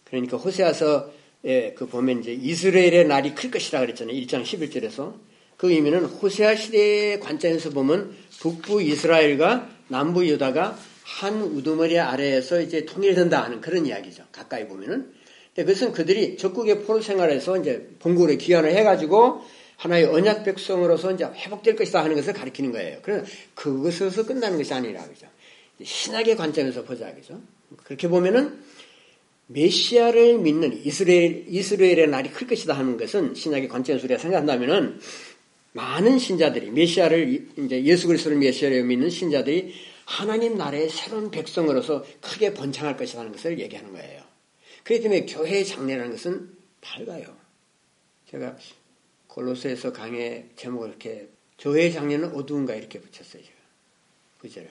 [0.05, 4.15] 그러니까 호세아서에 그 보면 이제 이스라엘의 날이 클 것이라 그랬잖아요.
[4.15, 5.32] 1장 11절에서.
[5.63, 13.41] 그 의미는 호세아 시대의 관점에서 보면 북부 이스라엘과 남부 유다가 한 우두머리 아래에서 이제 통일된다
[13.41, 14.25] 하는 그런 이야기죠.
[14.33, 15.13] 가까이 보면은.
[15.55, 19.41] 근데 그것은 그들이 적국의 포로 생활에서 이제 본국으로 귀환을 해가지고
[19.77, 22.99] 하나의 언약 백성으로서 이제 회복될 것이다 하는 것을 가리키는 거예요.
[23.01, 23.23] 그러나
[23.55, 25.27] 그것에서 끝나는 것이 아니라 그죠.
[25.81, 27.39] 신학의 관점에서 보자 그죠.
[27.85, 28.59] 그렇게 보면은
[29.47, 34.99] 메시아를 믿는 이스라엘 이스라엘의 날이 클 것이다 하는 것은 신학의 관점에서 우리가 생각한다면은
[35.73, 39.73] 많은 신자들이 메시아를 이제 예수 그리스도를 메시아로 믿는 신자들이
[40.05, 44.23] 하나님 나라의 새로운 백성으로서 크게 번창할 것이라는 것을 얘기하는 거예요.
[44.83, 46.49] 그렇기 때문에 교회의 장례라는 것은
[46.81, 47.35] 밝아요.
[48.29, 48.57] 제가
[49.27, 53.41] 골로새에서 강의 제목을 이렇게 교회의 장례는 어두운가 이렇게 붙였어요.
[54.51, 54.67] 제가.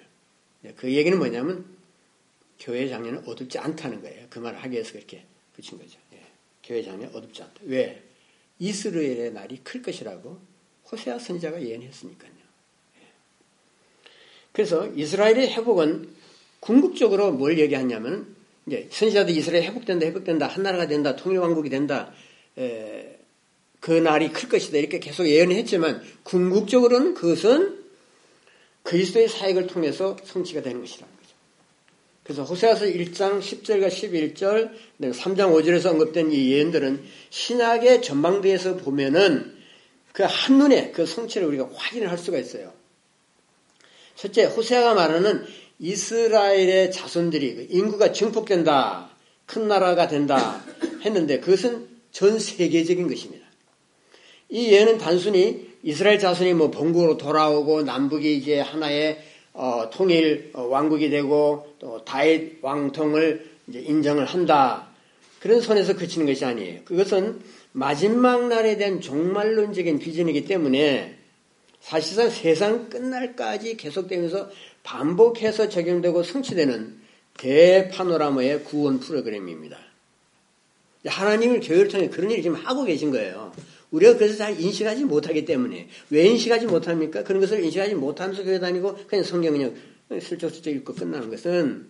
[0.61, 1.65] 네, 그 얘기는 뭐냐면
[2.61, 4.27] 교회의 장례는 어둡지 않다는 거예요.
[4.29, 5.99] 그 말을 하기 위해서 그렇게 붙인 거죠.
[6.13, 6.21] 예.
[6.63, 7.55] 교회 장례 어둡지 않다.
[7.63, 8.03] 왜?
[8.59, 10.39] 이스라엘의 날이 클 것이라고
[10.93, 12.31] 호세아 선지자가 예언했으니까요.
[13.01, 13.07] 예.
[14.53, 16.09] 그래서 이스라엘의 회복은
[16.61, 22.13] 궁극적으로 뭘 얘기하냐면 이제 선지자도 이스라엘 회복된다, 회복된다, 한 나라가 된다, 통일 왕국이 된다,
[22.57, 23.19] 에,
[23.81, 27.83] 그 날이 클 것이다 이렇게 계속 예언했지만 궁극적으로는 그것은
[28.85, 31.35] 그리스도의 사역을 통해서 성취가 되는 것이라는 거죠.
[32.23, 39.52] 그래서 호세아서 1장 10절과 11절, 3장 5절에서 언급된 이 예언들은 신학의 전망대에서 보면은
[40.13, 42.73] 그 한눈에 그 성취를 우리가 확인을 할 수가 있어요.
[44.15, 45.45] 첫째, 호세아가 말하는
[45.79, 49.11] 이스라엘의 자손들이 그 인구가 증폭된다,
[49.47, 50.63] 큰 나라가 된다
[51.05, 53.47] 했는데 그것은 전 세계적인 것입니다.
[54.49, 59.23] 이 예는 단순히 이스라엘 자손이 뭐 본국으로 돌아오고 남북이 이제 하나의
[59.55, 64.92] 어, 통일 어, 왕국이 되고 또 다윗 왕통을 이제 인정을 한다
[65.43, 66.83] 그런 선에서 그치는 것이 아니에요.
[66.85, 67.41] 그것은
[67.73, 71.19] 마지막 날에 대한 종말론적인 비전이기 때문에
[71.81, 74.51] 사실상 세상 끝날까지 계속되면서
[74.85, 76.97] 반복해서 적용되고 성취되는
[77.39, 79.79] 대파노라마의 구원 프로그램입니다.
[81.07, 83.53] 하나님을 교회를 통해 그런 일을 지금 하고 계신 거예요.
[83.91, 87.25] 우리가 그래서 잘 인식하지 못하기 때문에 왜 인식하지 못합니까?
[87.25, 89.75] 그런 것을 인식하지 못하면서 교회 다니고 그냥 성경 그냥
[90.21, 91.89] 슬쩍슬쩍 읽고 끝나는 것은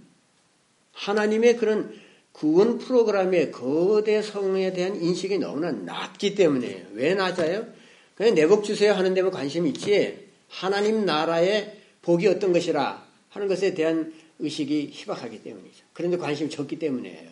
[0.92, 1.92] 하나님의 그런
[2.32, 7.66] 구원 프로그램의 거대 성에 대한 인식이 너무나 낮기 때문에 왜 낮아요?
[8.14, 13.74] 그냥 내 복 주세요 하는 데만 관심이 있지 하나님 나라의 복이 어떤 것이라 하는 것에
[13.74, 15.84] 대한 의식이 희박하기 때문이죠.
[15.92, 17.30] 그런데 관심이 적기 때문이에요.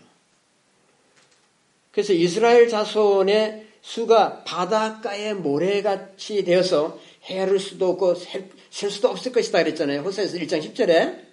[1.93, 10.01] 그래서 이스라엘 자손의 수가 바닷가의 모래같이 되어서 헤아릴 수도 없고 셀, 수도 없을 것이다 그랬잖아요.
[10.03, 11.30] 호세에서 1장 10절에.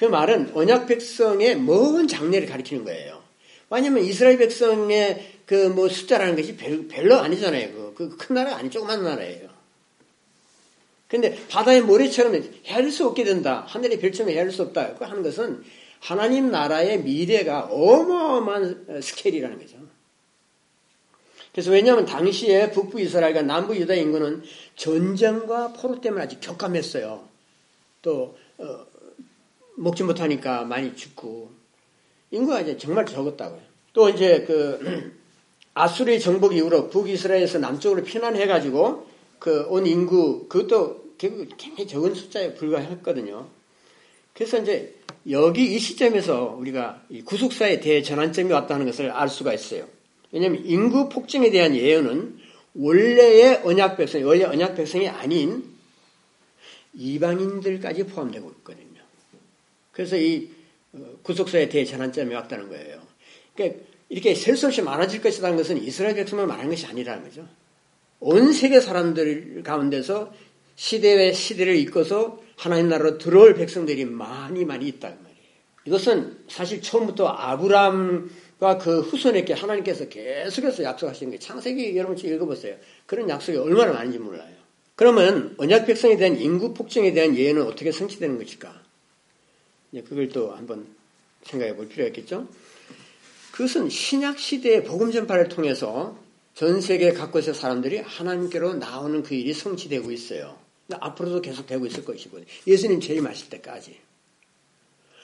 [0.00, 3.22] 그 말은 언약 백성의 먼 장래를 가리키는 거예요.
[3.68, 7.92] 왜냐하면 이스라엘 백성의 그 뭐 숫자라는 것이 별, 별로 아니잖아요.
[7.94, 9.50] 그, 그큰 나라 아니 조그만 나라예요.
[11.06, 13.64] 근데 바다의 모래처럼 헤아릴 수 없게 된다.
[13.68, 14.94] 하늘의 별처럼 헤아릴 수 없다.
[14.94, 15.62] 그 하는 것은
[15.98, 19.76] 하나님 나라의 미래가 어마어마한 스케일이라는 거죠.
[21.52, 24.44] 그래서 왜냐하면 당시에 북부 이스라엘과 남부 유다 인구는
[24.76, 27.28] 전쟁과 포로 때문에 아주 격감했어요.
[28.02, 28.86] 또 어,
[29.80, 31.50] 먹지 못하니까 많이 죽고
[32.30, 33.60] 인구가 이제 정말 적었다고요.
[33.92, 35.18] 또 이제 그
[35.74, 39.06] 아수르의 정복 이후로 북이스라엘에서 남쪽으로 피난해가지고
[39.38, 43.48] 그 온 인구 그것도 결국 굉장히 적은 숫자에 불과했거든요.
[44.34, 44.94] 그래서 이제
[45.30, 49.86] 여기 이 시점에서 우리가 구속사의 대전환점이 왔다는 것을 알 수가 있어요.
[50.30, 52.38] 왜냐하면 인구 폭증에 대한 예언은
[52.74, 55.64] 원래의 언약 백성, 원래 언약 백성이 아닌
[56.94, 58.89] 이방인들까지 포함되고 있거든요.
[60.00, 60.48] 그래서 이
[60.94, 63.02] 어, 구속사의 대전환점이 왔다는 거예요.
[63.54, 67.46] 그러니까 이렇게 셀 수 없이 많아질 것이라는 것은 이스라엘 백성만 말하는 것이 아니라는 거죠.
[68.18, 70.32] 온 세계 사람들 가운데서
[70.74, 75.40] 시대의 시대를 이끌어서 하나님 나라로 들어올 백성들이 많이 많이 있다는 말이에요.
[75.84, 78.30] 이것은 사실 처음부터 아브람
[78.80, 82.76] 그 후손에게 하나님께서 계속해서 약속하시는 게 창세기 여러분 읽어보세요.
[83.04, 84.54] 그런 약속이 얼마나 많은지 몰라요.
[84.96, 88.79] 그러면 언약 백성에 대한 인구 폭증에 대한 예언은 어떻게 성취되는 것일까?
[89.92, 90.86] 그걸 또 한번
[91.44, 92.48] 생각해 볼 필요가 있겠죠.
[93.52, 96.16] 그것은 신약 시대의 복음 전파를 통해서
[96.54, 100.58] 전 세계 각곳의 사람들이 하나님께로 나오는 그 일이 성취되고 있어요.
[100.88, 103.98] 앞으로도 계속 되고 있을 것이고 예수님 재림하실 때까지.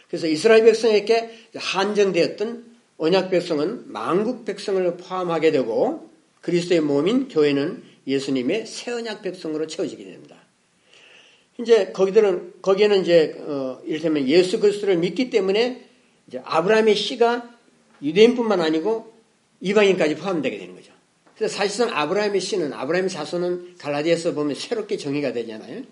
[0.09, 8.93] 그래서 이스라엘 백성에게 한정되었던 언약 백성은 만국 백성을 포함하게 되고 그리스도의 몸인 교회는 예수님의 새
[8.93, 10.46] 언약 백성으로 채워지게 됩니다.
[11.61, 15.89] 이제 거기들은 거기에는 이제 어, 이를테면 예수 그리스도를 믿기 때문에
[16.29, 17.51] 이제 아브라함의 씨가
[18.03, 19.13] 유대인뿐만 아니고
[19.61, 20.93] 이방인까지 포함되게 되는 거죠.
[21.37, 25.83] 그래서 사실상 아브라함의 씨는 아브라함의 자손은 갈라디아서 보면 새롭게 정의가 되잖아요.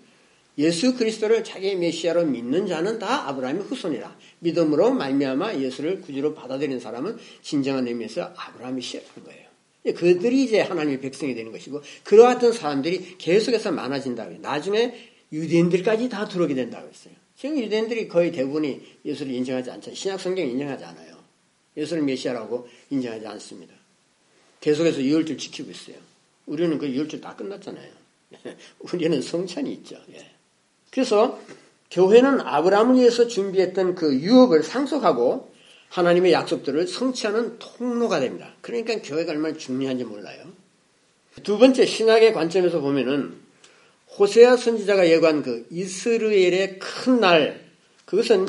[0.57, 4.17] 예수 그리스도를 자기의 메시아로 믿는 자는 다 아브라함의 후손이라.
[4.39, 9.45] 믿음으로 말미암아 예수를 구주로 받아들이는 사람은 진정한 의미에서 아브라함이 씨라는 거예요.
[9.95, 14.95] 그들이 이제 하나님의 백성이 되는 것이고 같은 사람들이 계속해서 많아진다고 나중에
[15.31, 17.13] 유대인들까지 다 들어오게 된다고 했어요.
[17.35, 19.95] 지금 유대인들이 거의 대부분이 예수를 인정하지 않잖아요.
[19.95, 21.15] 신약 성경 인정하지 않아요.
[21.75, 23.73] 예수를 메시아라고 인정하지 않습니다.
[24.61, 25.97] 계속해서 유월절 지키고 있어요.
[26.45, 27.91] 우리는 그 유월절 다 끝났잖아요.
[28.79, 29.97] 우리는 성찬이 있죠.
[30.13, 30.31] 예.
[30.91, 31.39] 그래서
[31.91, 35.53] 교회는 아브라함을 위해서 준비했던 그 유업을 상속하고
[35.89, 38.53] 하나님의 약속들을 성취하는 통로가 됩니다.
[38.61, 40.45] 그러니까 교회가 얼마나 중요한지 몰라요.
[41.43, 43.44] 두 번째 신학의 관점에서 보면은
[44.17, 47.61] 호세아 선지자가 예고한 그 이스라엘의 큰 날,
[48.05, 48.47] 그것은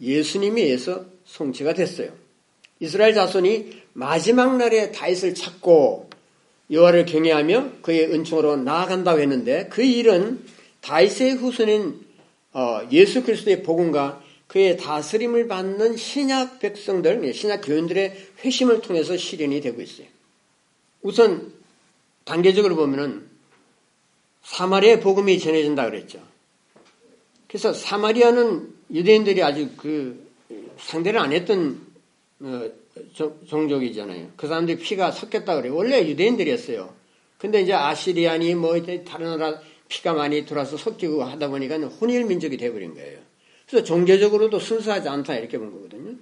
[0.00, 2.10] 예수님에 의해서 성취가 됐어요.
[2.80, 6.10] 이스라엘 자손이 마지막 날에 다윗을 찾고
[6.70, 10.44] 여호와를 경외하며 그의 은총으로 나아간다고 했는데 그 일은
[10.82, 12.04] 다윗의 후손인
[12.52, 19.80] 어, 예수 그리스도의 복음과 그의 다스림을 받는 신약 백성들, 신약 교인들의 회심을 통해서 실현이 되고
[19.80, 20.06] 있어요.
[21.02, 21.52] 우선
[22.24, 23.25] 단계적으로 보면은
[24.46, 26.20] 사마리아 복음이 전해진다 그랬죠.
[27.48, 30.24] 그래서 사마리아는 유대인들이 아주 그
[30.78, 31.80] 상대를 안 했던
[32.40, 32.70] 어,
[33.46, 34.30] 종족이잖아요.
[34.36, 35.74] 그 사람들이 피가 섞였다 그래요.
[35.74, 36.94] 원래 유대인들이었어요.
[37.38, 42.94] 근데 이제 아시리안이 뭐 다른 나라 피가 많이 들어와서 섞이고 하다 보니까 혼일 민족이 돼버린
[42.94, 43.18] 거예요.
[43.68, 46.14] 그래서 종교적으로도 순수하지 않다 이렇게 본 거거든요.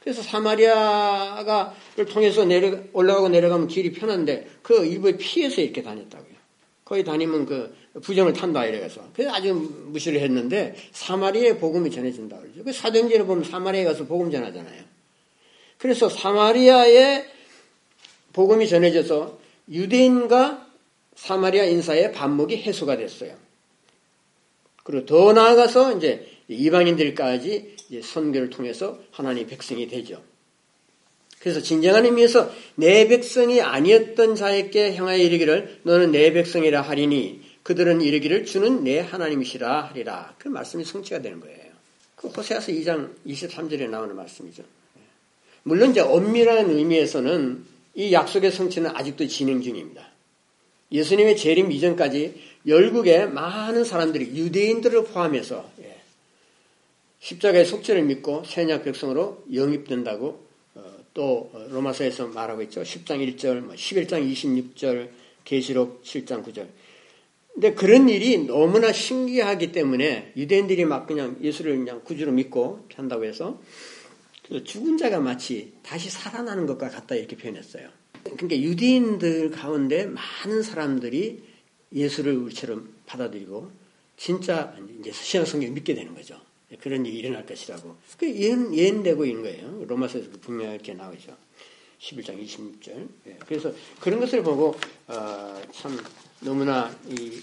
[0.00, 6.29] 그래서 사마리아가를 통해서 내려 올라가고 내려가면 길이 편한데 그 일부에 피해서 이렇게 다녔다고요.
[6.90, 7.72] 거기 다니면 그
[8.02, 12.64] 부정을 탄다 이래서 그래서 아주 무시를 했는데 사마리아의 복음이 전해진다 그러죠.
[12.64, 14.82] 그 사도행전에 보면 사마리아에 가서 복음 전하잖아요.
[15.78, 17.26] 그래서 사마리아의
[18.32, 19.38] 복음이 전해져서
[19.70, 20.66] 유대인과
[21.14, 23.36] 사마리아 인사의 반목이 해소가 됐어요.
[24.82, 30.20] 그리고 더 나아가서 이제 이방인들까지 선교를 통해서 하나님 백성이 되죠.
[31.40, 38.44] 그래서 진정한 의미에서 내 백성이 아니었던 자에게 향하여 이르기를 너는 내 백성이라 하리니 그들은 이르기를
[38.44, 40.34] 주는 내 하나님이시라 하리라.
[40.38, 41.70] 그 말씀이 성취가 되는 거예요.
[42.14, 44.62] 그 호세아서 2장 23절에 나오는 말씀이죠.
[45.62, 50.06] 물론 이제 엄밀한 의미에서는 이 약속의 성취는 아직도 진행 중입니다.
[50.92, 52.34] 예수님의 재림 이전까지
[52.66, 56.00] 열국의 많은 사람들이 유대인들을 포함해서 예,
[57.20, 60.49] 십자가의 속죄를 믿고 세약 백성으로 영입된다고 어,
[61.14, 62.82] 또 로마서에서 말하고 있죠.
[62.82, 65.08] 10장 1절, 11장 뭐 26절,
[65.44, 66.68] 계시록 7장 9절.
[67.54, 73.60] 근데 그런 일이 너무나 신기하기 때문에 유대인들이 막 그냥 예수를 그냥 구주로 믿고 한다고 해서
[74.48, 77.88] 그 죽은 자가 마치 다시 살아나는 것과 같다 이렇게 표현했어요.
[78.22, 81.42] 그러니까 유대인들 가운데 많은 사람들이
[81.92, 83.70] 예수를 우리처럼 받아들이고
[84.16, 86.40] 진짜 이제 신약 성경을 믿게 되는 거죠.
[86.78, 87.96] 그런 일이 일어날 것이라고.
[88.16, 89.84] 그 예언, 예언되고 있는 거예요.
[89.86, 91.36] 로마서에서 분명히 이렇게 나오죠.
[92.00, 93.08] 11장 26절.
[93.26, 94.74] 예, 그래서 그런 것을 보고,
[95.08, 95.98] 어, 참
[96.40, 97.40] 너무나 이,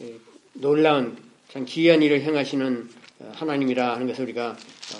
[0.00, 0.14] 이
[0.54, 1.16] 놀라운
[1.50, 2.88] 참 기이한 일을 행하시는
[3.32, 4.56] 하나님이라 하는 것을 우리가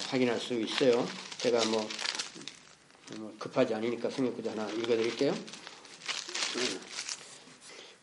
[0.08, 1.06] 확인할 수 있어요.
[1.38, 1.88] 제가 뭐,
[3.18, 5.34] 뭐 급하지 않으니까 성경구조 하나 읽어드릴게요.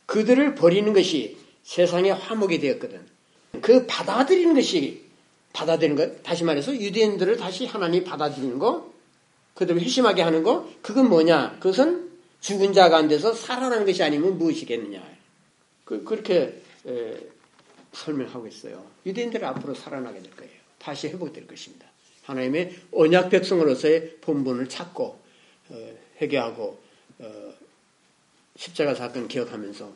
[0.06, 3.06] 그들을 버리는 것이 세상의 화목이 되었거든.
[3.62, 5.11] 그 받아들이는 것이
[5.54, 8.92] 받아들이는 것, 다시 말해서 유대인들을 다시 하나님 받아들이는 거,
[9.56, 11.58] 그들을 회심하게 하는 거, 그건 뭐냐?
[11.60, 12.10] 그것은
[12.40, 15.04] 죽은 자 가운데서 살아나는 것이 아니면 무엇이겠느냐.
[15.86, 17.18] 그, 그렇게 에,
[17.94, 18.86] 설명하고 있어요.
[19.06, 20.52] 유대인들은 앞으로 살아나게 될 거예요.
[20.80, 21.86] 다시 회복될 것입니다.
[22.24, 25.20] 하나님의 언약 백성으로서의 본분을 찾고
[25.70, 26.80] 어, 회개하고
[27.20, 27.54] 어,
[28.56, 29.92] 십자가 사건 기억하면서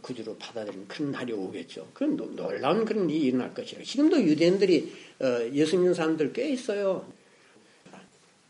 [0.00, 1.88] 구주로 받아들이는 그런 날이 오겠죠.
[1.92, 3.82] 그런 놀라운 그런 일이 일어날 것이라.
[3.82, 7.06] 지금도 유대인들이 어, 예수 믿는 사람들 꽤 있어요.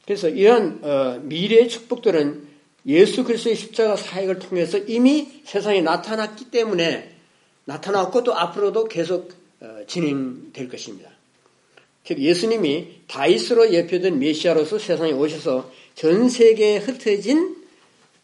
[0.05, 2.47] 그래서 이러한 어, 미래의 축복들은
[2.87, 7.15] 예수 그리스도의 십자가 사역을 통해서 이미 세상에 나타났기 때문에
[7.65, 11.11] 나타났고 또 앞으로도 계속 어, 진행될 것입니다.
[12.05, 17.57] 즉 예수님이 다이스로 예표된 메시아로서 세상에 오셔서 전 세계에 흩어진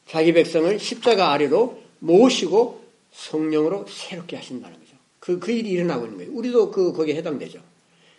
[0.06, 4.96] 자기 백성을 십자가 아래로 모시고 성령으로 새롭게 하신다는 거죠.
[5.20, 6.32] 그, 그 일이 일어나고 있는 거예요.
[6.32, 7.60] 우리도 그, 거기에 해당되죠.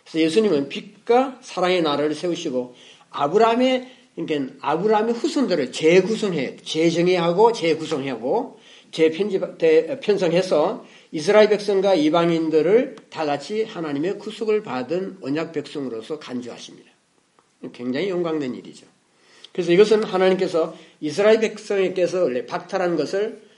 [0.04, 2.74] 그래서 예수님은 빛과 사랑의 나라를 세우시고
[3.10, 8.58] 아브라함의, 그러니까 아브라함의 후손들을 재구성해, 재정의하고 재구성하고
[8.92, 9.58] 재편집,
[10.00, 16.90] 편성해서 이스라엘 백성과 이방인들을 다 같이 하나님의 구속을 받은 언약 백성으로서 간주하십니다.
[17.72, 18.86] 굉장히 영광된 일이죠.
[19.52, 23.49] 그래서 이것은 하나님께서 이스라엘 백성에게서 원래 박탈한 것을 어,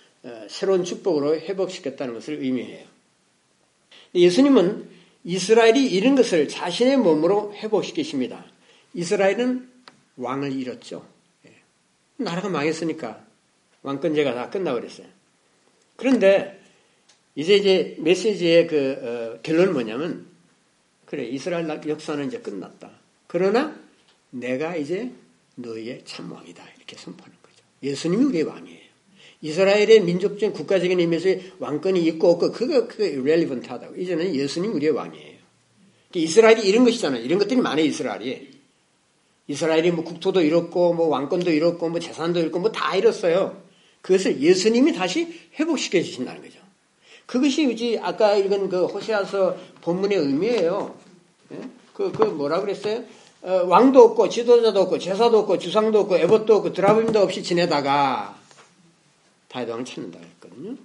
[0.48, 2.86] 새로운 축복으로 회복시켰다는 것을 의미해요.
[4.14, 4.88] 예수님은
[5.24, 8.44] 이스라엘이 잃은 것을 자신의 몸으로 회복시키십니다.
[8.94, 9.70] 이스라엘은
[10.16, 11.06] 왕을 잃었죠.
[11.46, 11.54] 예.
[12.16, 13.24] 나라가 망했으니까
[13.82, 15.06] 왕권제가 다 끝나버렸어요.
[15.96, 16.60] 그런데
[17.34, 20.26] 이제 이제 메시지의 그 어, 결론은 뭐냐면
[21.06, 22.90] 그래 이스라엘 역사는 이제 끝났다.
[23.26, 23.78] 그러나
[24.30, 25.10] 내가 이제
[25.54, 27.64] 너희의 참 왕이다 이렇게 선포하는 거죠.
[27.82, 28.91] 예수님이 우리의 왕이에요.
[29.42, 31.28] 이스라엘의 민족적인 국가적인 의미에서
[31.58, 33.96] 왕권이 있고 없고 그거 그거 relevant하다고.
[33.96, 35.42] 이제는 예수님 우리의 왕이에요.
[36.14, 37.22] 이스라엘이 이런 것이잖아요.
[37.22, 37.84] 이런 것들이 많아요.
[37.84, 38.50] 이스라엘이.
[39.48, 43.60] 이스라엘이 뭐 국토도 잃었고 뭐 왕권도 잃었고 뭐 재산도 잃고 뭐다 잃었어요.
[44.00, 45.28] 그것을 예수님이 다시
[45.58, 46.58] 회복시켜 주신다는 거죠.
[47.26, 50.94] 그것이 이제 아까 읽은 그 호세아서 본문의 의미예요.
[51.52, 51.60] 예?
[51.94, 53.04] 그, 그 뭐라 그랬어요?
[53.42, 58.38] 어, 왕도 없고 지도자도 없고 제사도 없고 주상도 없고 에봇도 없고 드라빔도 없이 지내다가
[59.52, 60.76] 다윗 왕을 찾는다 했거든요.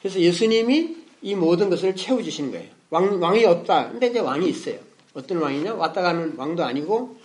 [0.00, 2.68] 그래서 예수님이 이 모든 것을 채워주시는 거예요.
[2.88, 3.90] 왕, 왕이 없다.
[3.90, 4.78] 근데 이제 왕이 있어요.
[5.12, 5.74] 어떤 왕이냐?
[5.74, 7.16] 왔다 가는 왕도 아니고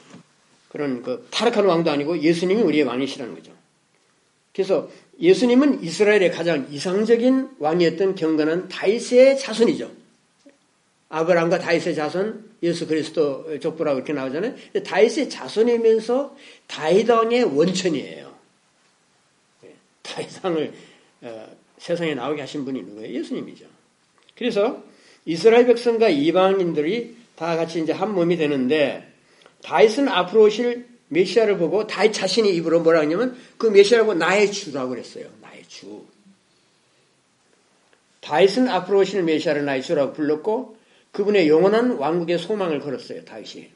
[0.69, 3.51] 그런 그 타락하는 왕도 아니고 예수님이 우리의 왕이시라는 거죠.
[4.53, 9.89] 그래서 예수님은 이스라엘의 가장 이상적인 왕이었던 경건한 다윗의 자손이죠.
[11.07, 14.55] 아브라함과 다윗의 자손, 예수 그리스도 족보라고 이렇게 나오잖아요.
[14.83, 16.35] 다윗의 자손이면서
[16.67, 18.24] 다윗 왕의 원천이에요.
[20.43, 20.73] 왕을
[21.21, 21.47] 어,
[21.77, 23.13] 세상에 나오게 하신 분이 누구예요?
[23.13, 23.65] 예수님이죠.
[24.35, 24.83] 그래서
[25.25, 29.11] 이스라엘 백성과 이방인들이 다 같이 이제 한 몸이 되는데
[29.63, 34.89] 다윗은 앞으로 오실 메시아를 보고 다윗 자신이 입으로 뭐라 하냐면 그 메시아를 보고 나의 주라고
[34.89, 35.27] 그랬어요.
[35.41, 36.05] 나의 주.
[38.21, 40.77] 다윗은 앞으로 오실 메시아를 나의 주라고 불렀고
[41.11, 43.23] 그분의 영원한 왕국의 소망을 걸었어요.
[43.25, 43.69] 다윗이.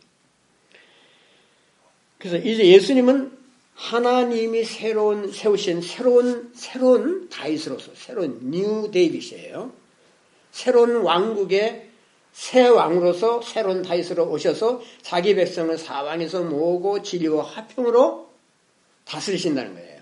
[2.17, 3.38] 그래서 이제 예수님은
[3.79, 9.71] 하나님이 새로운 세우신 새로운 새로운 다윗으로서 새로운 new David이에요.
[10.51, 11.89] 새로운 왕국의
[12.33, 18.29] 새 왕으로서 새로운 다윗으로 오셔서 자기 백성을 사방에서 모으고 진리와 화평으로
[19.05, 20.01] 다스리신다는 거예요.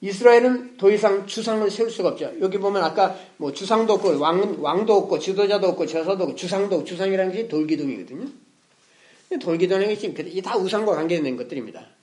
[0.00, 2.32] 이스라엘은 더 이상 주상을 세울 수가 없죠.
[2.40, 7.32] 여기 보면 아까 뭐 주상도 없고 왕, 왕도 없고 지도자도 없고 제사도 없고 주상도 주상이라는
[7.32, 8.28] 것이 돌기둥이거든요.
[9.40, 11.93] 돌기둥이 지금 다 우상과 관계된 것들입니다.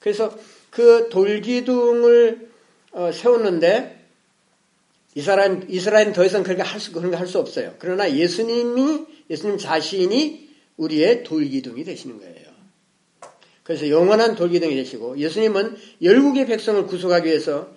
[0.00, 0.36] 그래서
[0.70, 2.50] 그 돌기둥을
[2.92, 3.98] 어, 세웠는데
[5.14, 7.74] 이스라엘, 이스라엘은 더 이상 그렇게 할 수, 그런 거 할 수 없어요.
[7.78, 12.50] 그러나 예수님이, 예수님 자신이 우리의 돌기둥이 되시는 거예요.
[13.62, 17.72] 그래서 영원한 돌기둥이 되시고 예수님은 열국의 백성을 구속하기 위해서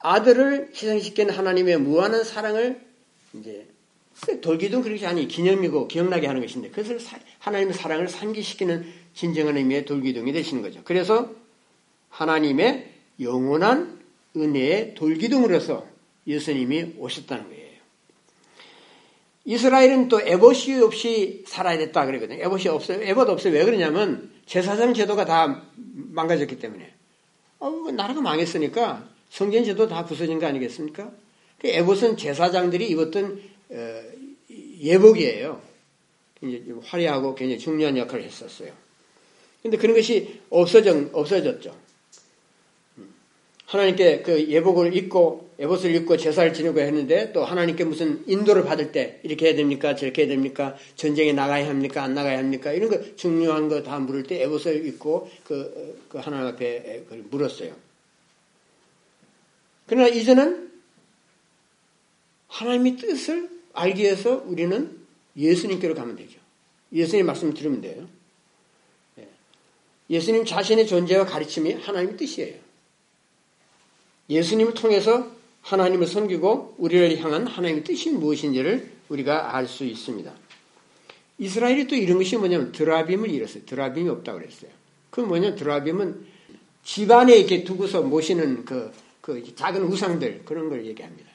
[0.00, 2.80] 아들을 희생시킨 하나님의 무한한 사랑을
[3.34, 3.66] 이제
[4.40, 6.98] 돌기둥 그렇게 아니 기념이고 기억나게 하는 것인데 그것을
[7.38, 10.80] 하나님의 사랑을 상기시키는 진정한 의미의 돌기둥이 되시는 거죠.
[10.84, 11.30] 그래서
[12.18, 12.90] 하나님의
[13.20, 14.00] 영원한
[14.36, 15.86] 은혜의 돌기둥으로서
[16.26, 17.68] 예수님이 오셨다는 거예요.
[19.44, 22.42] 이스라엘은 또 에봇이 없이 살아야 됐다 그러거든요.
[22.42, 23.00] 에봇이 없어요.
[23.02, 23.54] 에봇 없어요.
[23.54, 26.92] 왜 그러냐면 제사장 제도가 다 망가졌기 때문에.
[27.60, 31.10] 어, 나라가 망했으니까 성전 제도 다 부서진 거 아니겠습니까?
[31.58, 33.40] 그 에봇은 제사장들이 입었던
[33.70, 34.02] 어,
[34.50, 35.62] 예복이에요.
[36.82, 38.72] 화려하고 굉장히 중요한 역할을 했었어요.
[39.62, 41.87] 근데 그런 것이 없어져, 없어졌죠.
[43.68, 49.20] 하나님께 그 예복을 입고 예복을 입고 제사를 지내고 했는데 또 하나님께 무슨 인도를 받을 때
[49.22, 53.68] 이렇게 해야 됩니까 저렇게 해야 됩니까 전쟁에 나가야 합니까 안 나가야 합니까 이런 거 중요한
[53.68, 57.74] 거 다 물을 때 예복을 입고 그, 그 하나님 앞에 물었어요.
[59.86, 60.72] 그러나 이제는
[62.48, 64.98] 하나님의 뜻을 알기 위해서 우리는
[65.36, 66.38] 예수님께로 가면 되죠.
[66.90, 68.08] 예수님 말씀을 들으면 돼요.
[69.18, 69.28] 예.
[70.08, 72.67] 예수님 자신의 존재와 가르침이 하나님의 뜻이에요.
[74.28, 75.30] 예수님을 통해서
[75.62, 80.32] 하나님을 섬기고 우리를 향한 하나님의 뜻이 무엇인지를 우리가 알 수 있습니다.
[81.38, 83.64] 이스라엘이 또 이런 것이 뭐냐면 드라빔을 잃었어요.
[83.64, 84.70] 드라빔이 없다고 그랬어요.
[85.10, 86.26] 그 뭐냐 드라빔은
[86.84, 91.30] 집안에 이렇게 두고서 모시는 그, 그 작은 우상들 그런 걸 얘기합니다.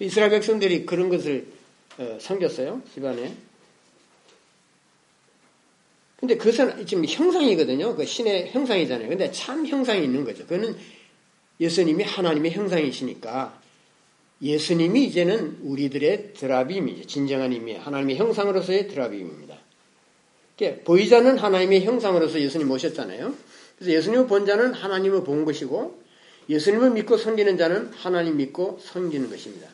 [0.00, 1.46] 이스라엘 백성들이 그런 것을
[1.98, 2.82] 어, 섬겼어요.
[2.92, 3.34] 집안에.
[6.16, 7.94] 근데 그것은 지금 형상이거든요.
[7.96, 9.08] 그 신의 형상이잖아요.
[9.08, 10.44] 근데 참 형상이 있는 거죠.
[10.46, 10.76] 그거는
[11.60, 13.60] 예수님이 하나님의 형상이시니까
[14.42, 17.06] 예수님이 이제는 우리들의 드라빔이죠.
[17.06, 19.56] 진정한 의미 하나님의 형상으로서의 드라빔입니다.
[20.84, 23.34] 보이지 않는 하나님의 형상으로서 예수님 모셨잖아요.
[23.76, 26.02] 그래서 예수님을 본 자는 하나님을 본 것이고
[26.48, 29.68] 예수님을 믿고 섬기는 자는 하나님 믿고 섬기는 것입니다.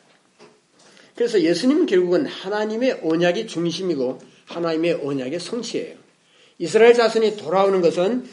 [1.15, 5.95] 그래서 예수님은 결국은 하나님의 언약이 중심이고 하나님의 언약의 성취예요.
[6.57, 8.27] 이스라엘 자손이 돌아오는 것은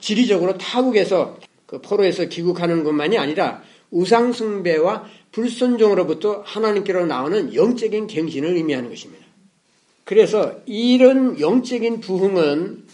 [0.00, 1.38] 지리적으로 타국에서
[1.68, 9.24] 그 포로에서 귀국하는 것만이 아니라 우상숭배와 불순종으로부터 하나님께로 나오는 영적인 갱신을 의미하는 것입니다.
[10.04, 12.84] 그래서 이런 영적인 부흥은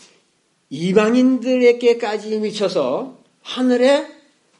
[0.70, 4.08] 이방인들에게까지 미쳐서 하늘의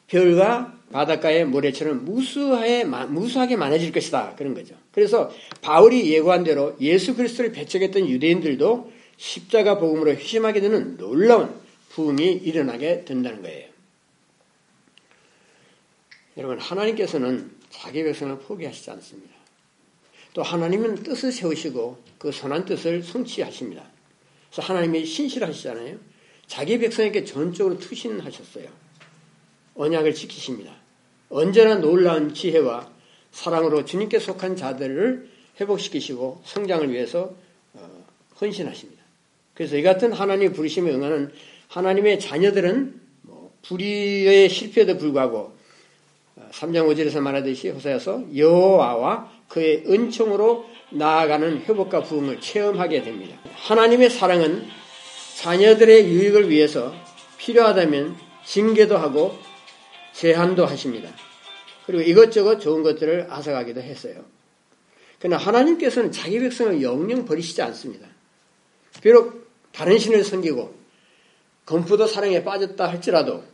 [0.06, 4.36] 별과 바닷가의 모래처럼 무수하게, 무수하게 많아질 것이다.
[4.36, 4.76] 그런 거죠.
[4.92, 11.50] 그래서 바울이 예고한 대로 예수 그리스도를 배척했던 유대인들도 십자가 복음으로 회심하게 되는 놀라운
[11.90, 13.73] 부흥이 일어나게 된다는 거예요.
[16.36, 19.34] 여러분, 하나님께서는 자기 백성을 포기하시지 않습니다.
[20.32, 23.84] 또 하나님은 뜻을 세우시고 그 선한 뜻을 성취하십니다.
[24.50, 25.96] 그래서 하나님이 신실하시잖아요.
[26.46, 28.68] 자기 백성에게 전적으로 투신하셨어요.
[29.76, 30.74] 언약을 지키십니다.
[31.28, 32.92] 언제나 놀라운 지혜와
[33.30, 35.30] 사랑으로 주님께 속한 자들을
[35.60, 37.34] 회복시키시고 성장을 위해서
[37.72, 38.06] 어,
[38.40, 39.02] 헌신하십니다.
[39.54, 41.32] 그래서 이 같은 하나님의 부르심에 응하는
[41.68, 45.53] 하나님의 자녀들은 뭐 불의의 실패에도 불구하고
[46.50, 53.38] 3장 5절에서 말하듯이 호세아서 여호와와 그의 은총으로 나아가는 회복과 부흥을 체험하게 됩니다.
[53.54, 54.66] 하나님의 사랑은
[55.36, 56.94] 자녀들의 유익을 위해서
[57.38, 59.36] 필요하다면 징계도 하고
[60.12, 61.10] 제한도 하십니다.
[61.86, 64.24] 그리고 이것저것 좋은 것들을 앗아가기도 했어요.
[65.18, 68.08] 그러나 하나님께서는 자기 백성을 영영 버리시지 않습니다.
[69.02, 70.74] 비록 다른 신을 섬기고
[71.66, 73.44] 건프도 사랑에 빠졌다 할지라도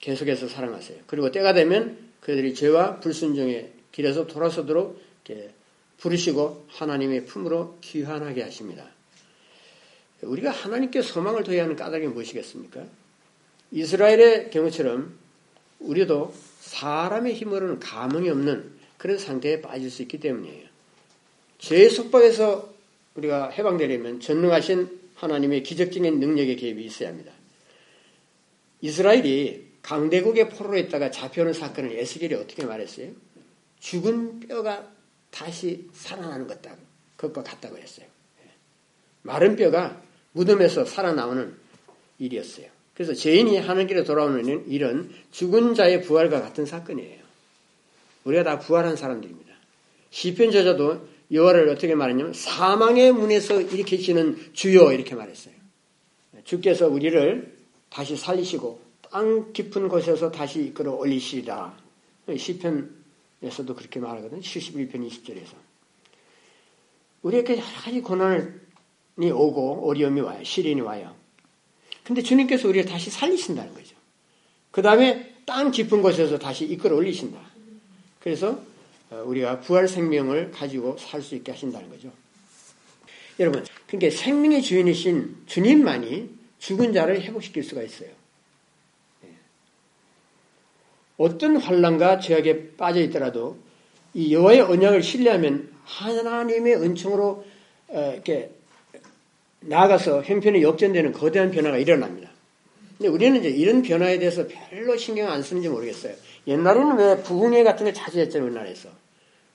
[0.00, 1.00] 계속해서 사랑하세요.
[1.06, 5.00] 그리고 때가 되면 그들이 죄와 불순종의 길에서 돌아서도록
[5.98, 8.86] 부르시고 하나님의 품으로 귀환하게 하십니다.
[10.22, 12.84] 우리가 하나님께 소망을 둬야 하는 까닭이 무엇이겠습니까?
[13.70, 15.14] 이스라엘의 경우처럼
[15.78, 20.68] 우리도 사람의 힘으로는 감흥이 없는 그런 상태에 빠질 수 있기 때문이에요.
[21.58, 22.74] 죄의 속박에서
[23.14, 27.32] 우리가 해방되려면 전능하신 하나님의 기적적인 능력의 개입이 있어야 합니다.
[28.80, 33.10] 이스라엘이 강대국의 포로로 있다가 잡혀오는 사건을 에스겔이 어떻게 말했어요?
[33.78, 34.90] 죽은 뼈가
[35.30, 36.76] 다시 살아나는 것다.
[37.16, 38.06] 그것과 같다고 했어요.
[39.22, 40.02] 마른 뼈가
[40.32, 41.54] 무덤에서 살아나오는
[42.18, 42.66] 일이었어요.
[42.94, 47.20] 그래서 죄인이 하는 길에 돌아오는 일은 죽은 자의 부활과 같은 사건이에요.
[48.24, 49.54] 우리가 다 부활한 사람들입니다.
[50.10, 55.54] 시편 저자도 여호와를 어떻게 말했냐면 사망의 문에서 일으키시는 주여 이렇게 말했어요.
[56.44, 57.56] 주께서 우리를
[57.88, 61.76] 다시 살리시고 땅 깊은 곳에서 다시 이끌어 올리시리라.
[62.36, 64.40] 시편에서도 그렇게 말하거든.
[64.40, 65.54] 71편 20절에서.
[67.22, 70.42] 우리에게 여러 가지 고난이 오고 어려움이 와요.
[70.44, 71.14] 시련이 와요.
[72.04, 73.96] 근데 주님께서 우리를 다시 살리신다는 거죠.
[74.70, 77.38] 그 다음에 땅 깊은 곳에서 다시 이끌어 올리신다.
[78.20, 78.60] 그래서
[79.10, 82.12] 어, 우리가 부활 생명을 가지고 살 수 있게 하신다는 거죠.
[83.40, 88.10] 여러분, 그러니까 생명의 주인이신 주님만이 죽은 자를 회복시킬 수가 있어요.
[89.24, 89.28] 예.
[91.20, 93.58] 어떤 환란과 죄악에 빠져 있더라도
[94.14, 97.44] 이 여호와의 언약을 신뢰하면 하나님의 은총으로
[97.88, 98.50] 어, 이렇게
[99.60, 102.30] 나아가서 형편이 역전되는 거대한 변화가 일어납니다.
[102.96, 106.14] 근데 우리는 이제 이런 변화에 대해서 별로 신경 안 쓰는지 모르겠어요.
[106.46, 108.88] 옛날에는 왜 부흥회 같은 걸 자주 했잖아요, 우리나라에서.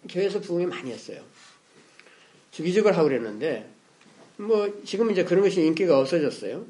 [0.08, 1.20] 교회에서 부흥회 많이 했어요.
[2.52, 3.68] 주기적으로 하고 그랬는데,
[4.38, 6.64] 뭐, 지금 이제 그런 것이 인기가 없어졌어요.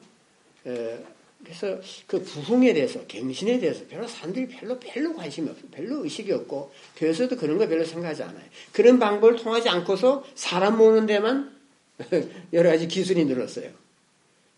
[0.68, 0.98] 에,
[1.46, 5.70] 그래서 그 부흥에 대해서, 갱신에 대해서 별로 사람들이 별로, 별로 관심이 없어요.
[5.72, 8.44] 별로 의식이 없고, 교회에서도 그런 거 별로 생각하지 않아요.
[8.74, 11.56] 그런 방법을 통하지 않고서 사람 모으는 데만
[12.52, 13.70] 여러 가지 기술이 늘었어요.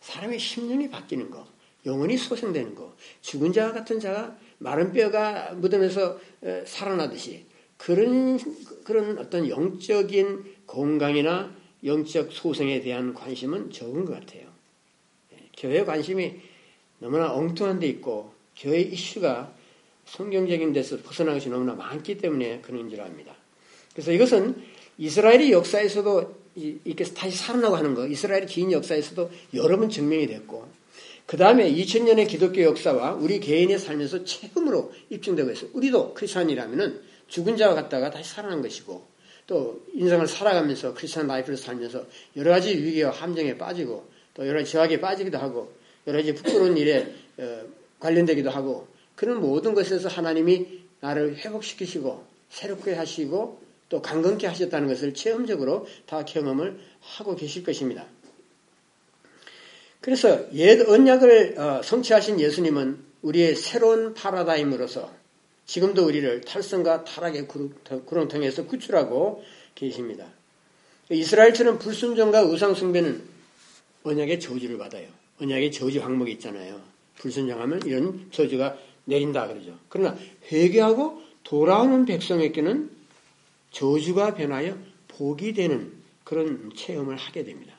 [0.02, 1.46] 사람의 심령이 바뀌는 거,
[1.86, 6.20] 영혼이 소생되는 거, 죽은 자 같은 자가 마른 뼈가 묻으면서
[6.66, 7.46] 살아나듯이
[7.78, 8.40] 그런
[8.84, 14.48] 그런 어떤 영적인 건강이나 영적 소생에 대한 관심은 적은 것 같아요.
[15.34, 16.42] 예, 교회 관심이
[17.00, 19.54] 너무나 엉뚱한 데 있고 교회 이슈가
[20.06, 23.36] 성경적인 데서 벗어난 것이 너무나 많기 때문에 그런 줄 압니다.
[23.94, 24.56] 그래서 이것은
[24.98, 30.68] 이스라엘의 역사에서도 이렇게 다시 살아나고 하는 거, 이스라엘의 긴 역사에서도 여러 번 증명이 됐고,
[31.28, 35.70] 그 다음에 2000년의 기독교 역사와 우리 개인의 삶에서 처음으로 입증되고 있어요.
[35.74, 39.06] 우리도 크리스천이라면은 죽은 자와 같다가 다시 살아난 것이고,
[39.46, 42.06] 또 인생을 살아가면서 크리스천 라이프를 살면서
[42.38, 45.72] 여러 가지 위기와 함정에 빠지고, 또 여러 가지 저하게 빠지기도 하고,
[46.08, 47.62] 여러 가지 부끄러운 일에 어,
[48.00, 55.88] 관련되기도 하고, 그런 모든 것에서 하나님이 나를 회복시키시고, 새롭게 하시고, 또 강건케 하셨다는 것을 체험적으로
[56.06, 58.06] 다 경험을 하고 계실 것입니다.
[60.02, 65.12] 그래서 옛 언약을 어, 성취하신 예수님은 우리의 새로운 파라다임으로서
[65.66, 67.48] 지금도 우리를 탈선과 타락의
[68.06, 69.44] 구렁텅이에서 구출하고
[69.76, 70.26] 계십니다.
[71.10, 73.22] 이스라엘처럼 불순종과 우상숭배는
[74.04, 75.17] 언약의 저주를 받아요.
[75.40, 76.82] 언약의 저주 항목이 있잖아요.
[77.16, 79.78] 불순종하면 이런 저주가 내린다 그러죠.
[79.90, 80.18] 그러나
[80.52, 82.92] 회개하고 돌아오는 백성에게는
[83.72, 84.78] 저주가 변하여
[85.08, 87.74] 복이 되는 그런 체험을 하게 됩니다.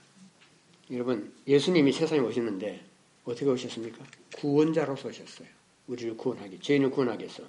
[0.90, 2.80] 여러분, 예수님이 세상에 오셨는데
[3.24, 4.04] 어떻게 오셨습니까?
[4.36, 5.48] 구원자로서 오셨어요.
[5.86, 7.42] 우리를 구원하기, 죄인을 구원하기 위해서.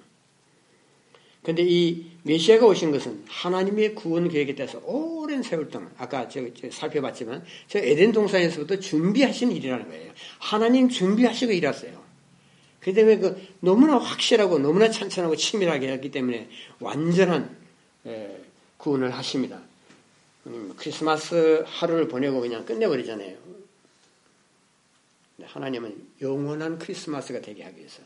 [1.42, 7.44] 근데 이 메시아가 오신 것은 하나님의 구원 계획에 따라서 오랜 세월 동안, 아까 제가 살펴봤지만,
[7.66, 10.12] 저 에덴 동산에서부터 준비하신 일이라는 거예요.
[10.38, 12.00] 하나님 준비하시고 일하세요.
[12.80, 17.56] 그 때문에 그 너무나 확실하고 너무나 찬찬하고 치밀하게 했기 때문에 완전한
[18.06, 18.42] 예,
[18.78, 19.60] 구원을 하십니다.
[20.46, 23.36] 음, 크리스마스 하루를 보내고 그냥 끝내버리잖아요.
[25.42, 28.02] 하나님은 영원한 크리스마스가 되게 하기 위해서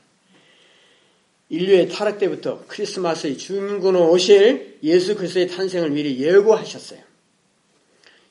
[1.54, 7.00] 인류의 타락 때부터 크리스마스의 주인공으로 오실 예수 그리스도의 탄생을 미리 예고하셨어요.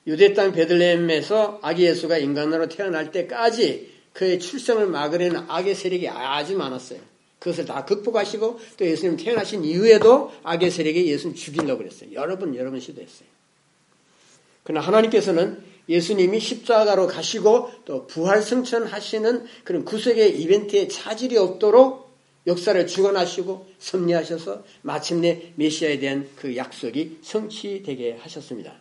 [0.07, 6.99] 유대 땅 베들레헴에서 아기 예수가 인간으로 태어날 때까지 그의 출생을 막으려는 악의 세력이 아주 많았어요.
[7.39, 12.11] 그것을 다 극복하시고 또 예수님 태어나신 이후에도 악의 세력이 예수님 죽이려고 그랬어요.
[12.13, 13.28] 여러 번, 여러 번 시도했어요.
[14.63, 22.03] 그러나 하나님께서는 예수님이 십자가로 가시고 또 부활 승천하시는 그런 구속의 이벤트에 차질이 없도록
[22.46, 28.74] 역사를 주관하시고 섭리하셔서 마침내 메시아에 대한 그 약속이 성취되게 하셨습니다.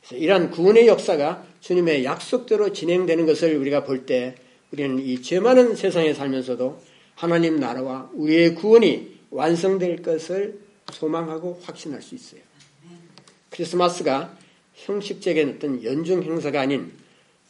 [0.00, 4.34] 그래서 이러한 구원의 역사가 주님의 약속대로 진행되는 것을 우리가 볼 때
[4.72, 6.80] 우리는 이 죄 많은 세상에 살면서도
[7.14, 10.58] 하나님 나라와 우리의 구원이 완성될 것을
[10.92, 12.40] 소망하고 확신할 수 있어요.
[13.50, 14.36] 크리스마스가
[14.74, 16.92] 형식적인 어떤 연중 행사가 아닌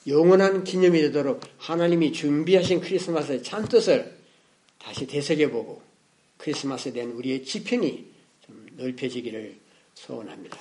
[0.06, 4.17] 영원한 기념이 되도록 하나님이 준비하신 크리스마스의 참뜻을
[4.78, 5.82] 다시 되새겨보고
[6.38, 8.06] 크리스마스에 대한 우리의 지평이
[8.46, 9.58] 좀 넓혀지기를
[9.94, 10.58] 소원합니다.